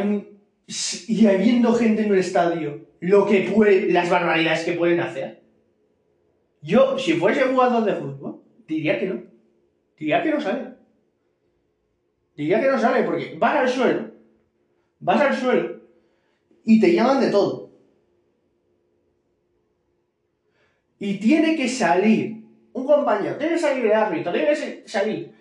[1.06, 5.42] y habiendo gente en un estadio, lo que puede, las barbaridades que pueden hacer.
[6.62, 9.22] Yo, si fuese jugador de fútbol, diría que no.
[9.98, 10.74] Diría que no sale.
[12.36, 14.12] Diría que no sale porque vas al suelo,
[15.00, 15.80] vas al suelo
[16.64, 17.67] y te llaman de todo.
[20.98, 25.32] Y tiene que salir un compañero, tiene que salir el árbitro, tiene que salir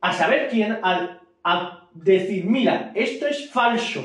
[0.00, 4.02] a saber quién, al- a decir, mira, esto es falso.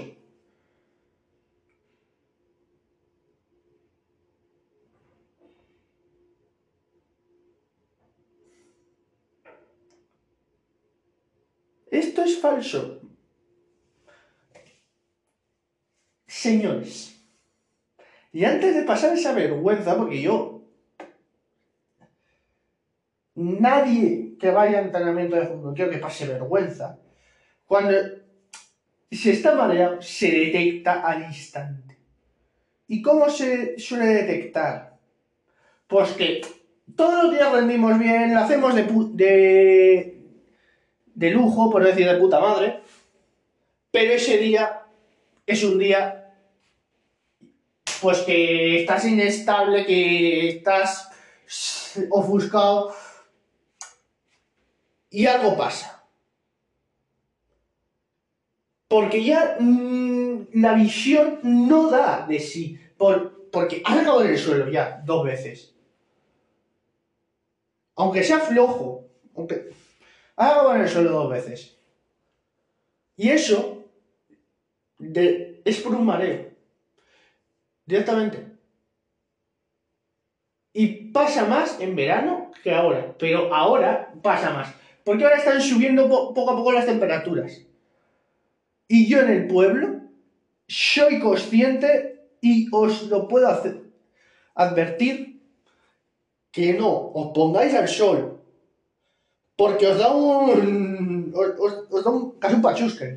[11.92, 13.00] Esto es falso.
[16.28, 17.16] Señores,
[18.32, 20.53] y antes de pasar esa vergüenza, porque yo
[23.44, 26.98] nadie que vaya a entrenamiento de fútbol quiero que pase vergüenza.
[27.66, 27.94] Cuando
[29.12, 31.98] se está mareado, se detecta al instante.
[32.88, 34.98] ¿Y cómo se suele detectar?
[35.88, 36.42] Pues que
[36.96, 38.84] todos los días rendimos bien, lo hacemos de,
[39.14, 40.22] de,
[41.14, 42.82] de lujo, por decir de puta madre,
[43.92, 44.82] pero ese día
[45.46, 46.34] es un día
[48.02, 51.10] pues que estás inestable, que estás
[52.10, 52.94] ofuscado,
[55.14, 56.04] y algo pasa.
[58.88, 62.80] Porque ya mm, la visión no da de sí.
[62.98, 65.76] Por, porque has acabado en el suelo ya dos veces.
[67.96, 69.06] Aunque sea flojo.
[69.36, 69.70] Aunque
[70.36, 71.78] has acabado en el suelo dos veces.
[73.16, 73.84] Y eso
[74.98, 76.50] de- es por un mareo.
[77.86, 78.48] Directamente.
[80.74, 83.16] Y pasa más en verano que ahora.
[83.20, 84.74] Pero ahora pasa más.
[85.06, 87.52] Porque ahora están subiendo po- poco a poco las temperaturas.
[88.88, 90.02] Y yo en el pueblo
[90.68, 93.82] soy consciente y os lo puedo hacer,
[94.56, 95.42] advertir
[96.52, 96.90] que no
[97.20, 98.20] os pongáis al sol.
[99.60, 101.32] Porque os da un.
[101.42, 102.22] os- os da un.
[102.42, 103.08] casi un pachusque.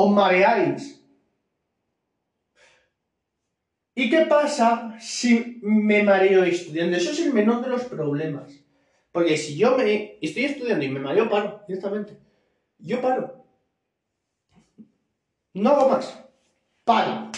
[0.00, 0.82] Os mareáis.
[3.96, 6.96] ¿Y qué pasa si me mareo estudiando?
[6.96, 8.63] Eso es el menor de los problemas.
[9.14, 12.18] Porque si yo me estoy estudiando y me mareo, paro directamente.
[12.78, 13.46] Yo paro.
[15.52, 16.20] No hago más.
[16.82, 17.30] Paro.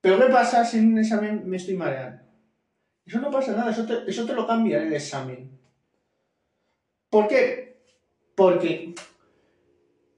[0.00, 2.24] Pero ¿qué pasa si en un examen me estoy mareando?
[3.06, 5.56] Eso no pasa nada, eso te, lo cambia el examen.
[7.10, 7.84] ¿Por qué?
[8.34, 8.96] Porque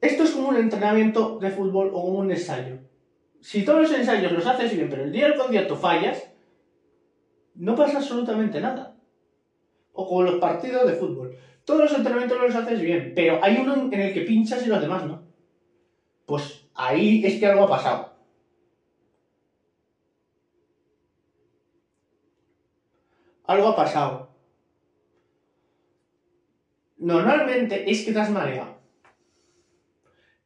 [0.00, 2.78] esto es como un entrenamiento de fútbol o como un ensayo.
[3.42, 6.30] Si todos los ensayos los haces bien, pero el día del concierto fallas,
[7.56, 8.96] no pasa absolutamente nada.
[9.92, 11.36] O como los partidos de fútbol.
[11.64, 14.80] Todos los entrenamientos los haces bien, pero hay uno en el que pinchas y los
[14.80, 15.26] demás no.
[16.26, 18.16] Pues ahí es que algo ha pasado.
[23.44, 24.30] Algo ha pasado.
[26.98, 28.76] Normalmente es que te has mareado.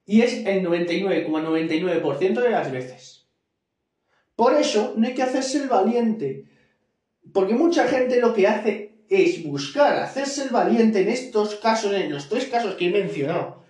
[0.04, 3.28] Y es el 99,99% de las veces.
[4.36, 6.49] Por eso no hay que hacerse el valiente.
[7.32, 12.12] Porque mucha gente lo que hace es buscar hacerse el valiente en estos casos, en
[12.12, 13.64] los tres casos que he mencionado.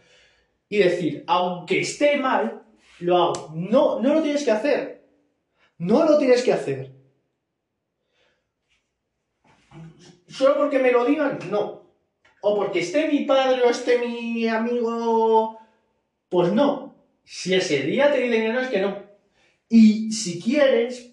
[0.69, 2.63] Y decir, aunque esté mal,
[3.01, 3.53] lo hago.
[3.55, 5.05] No, no lo tienes que hacer.
[5.79, 6.93] No lo tienes que hacer.
[10.29, 11.39] ¿Solo porque me lo digan?
[11.51, 11.91] No.
[12.43, 15.59] O porque esté mi padre o esté mi amigo.
[16.29, 16.95] Pues no.
[17.25, 19.03] Si ese día te dicen que no, es que no.
[19.69, 21.10] Y si quieres,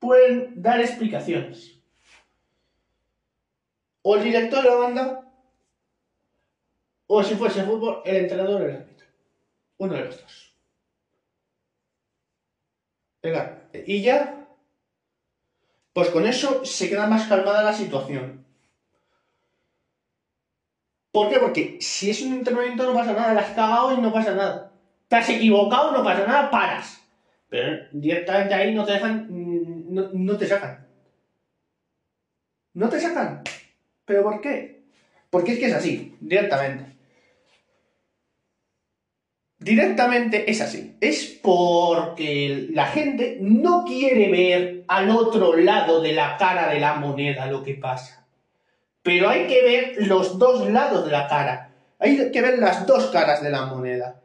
[0.00, 1.78] pueden dar explicaciones.
[4.02, 5.32] O el director de la banda,
[7.06, 9.06] o si fuese fútbol, el entrenador o el árbitro.
[9.78, 10.56] Uno de los dos.
[13.22, 14.48] Venga, y ya,
[15.92, 18.44] pues con eso se queda más calmada la situación.
[21.12, 21.38] ¿Por qué?
[21.38, 24.72] Porque si es un entrenamiento no pasa nada, la has cagado y no pasa nada.
[25.08, 27.00] Te has equivocado, no pasa nada, paras.
[27.48, 29.26] Pero directamente ahí no te dejan
[29.90, 30.86] no, te sacan.
[32.74, 33.42] No te sacan.
[34.04, 34.82] ¿Pero por qué?
[35.28, 36.96] Porque es que es así, directamente.
[39.58, 40.96] Directamente es así.
[41.00, 46.94] Es porque la gente no quiere ver al otro lado de la cara de la
[46.94, 48.26] moneda lo que pasa.
[49.02, 51.72] Pero hay que ver los dos lados de la cara.
[51.98, 54.20] Hay que ver las dos caras de la moneda.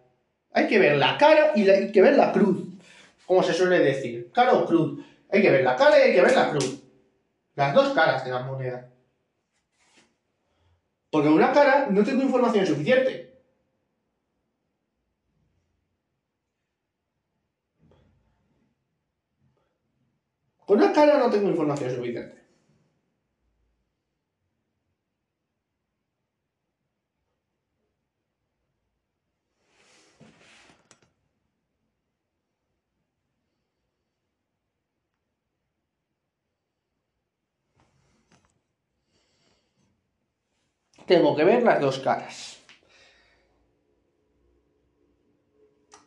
[0.54, 2.64] Hay que ver la cara y hay que ver la cruz.
[3.26, 4.32] Como se suele decir.
[4.32, 5.04] Cara o cruz.
[5.30, 6.82] Hay que ver la cara y hay que ver la cruz.
[7.56, 8.90] Las dos caras de la moneda.
[11.10, 13.34] Porque una cara no tengo información suficiente.
[20.66, 22.45] Con una cara no tengo información suficiente.
[41.06, 42.58] Tengo que ver las dos caras.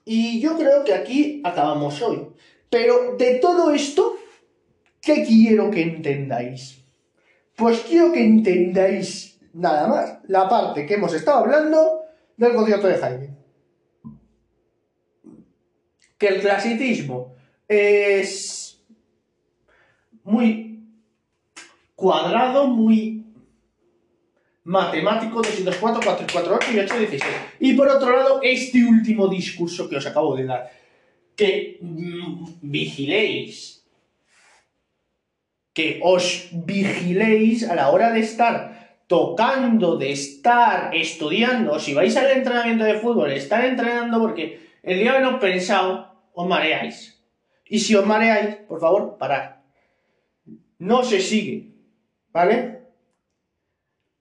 [0.05, 2.29] Y yo creo que aquí acabamos hoy.
[2.71, 4.17] Pero de todo esto,
[5.03, 6.83] ¿qué quiero que entendáis?
[7.55, 12.03] Pues quiero que entendáis nada más la parte que hemos estado hablando
[12.37, 13.37] del concierto de Jaime.
[16.17, 17.35] Que el clasicismo
[17.67, 18.83] es
[20.25, 20.89] muy
[21.95, 23.28] cuadrado, muy
[24.69, 27.35] matemático, 204, 4, 4, 8 y 8, 16.
[27.61, 30.71] Y por otro lado, este último discurso que os acabo de dar,
[31.35, 33.83] que mm, vigiléis,
[35.73, 42.31] que os vigiléis a la hora de estar tocando, de estar estudiando, si vais al
[42.31, 47.25] entrenamiento de fútbol, estar entrenando porque el día no pensado, os mareáis.
[47.65, 49.65] Y si os mareáis, por favor, parad.
[50.79, 51.73] No se sigue,
[52.33, 52.78] ¿vale?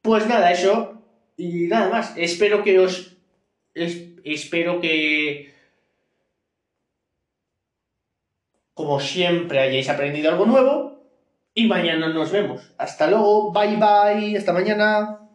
[0.08, 1.02] Pues nada, eso.
[1.36, 2.14] Y nada más.
[2.16, 3.18] Espero que os.
[3.76, 5.54] espero que.
[8.74, 11.04] Como siempre, hayáis aprendido algo nuevo.
[11.54, 12.74] Y mañana nos vemos.
[12.78, 13.52] Hasta luego.
[13.52, 14.38] Bye bye.
[14.38, 15.27] Hasta mañana.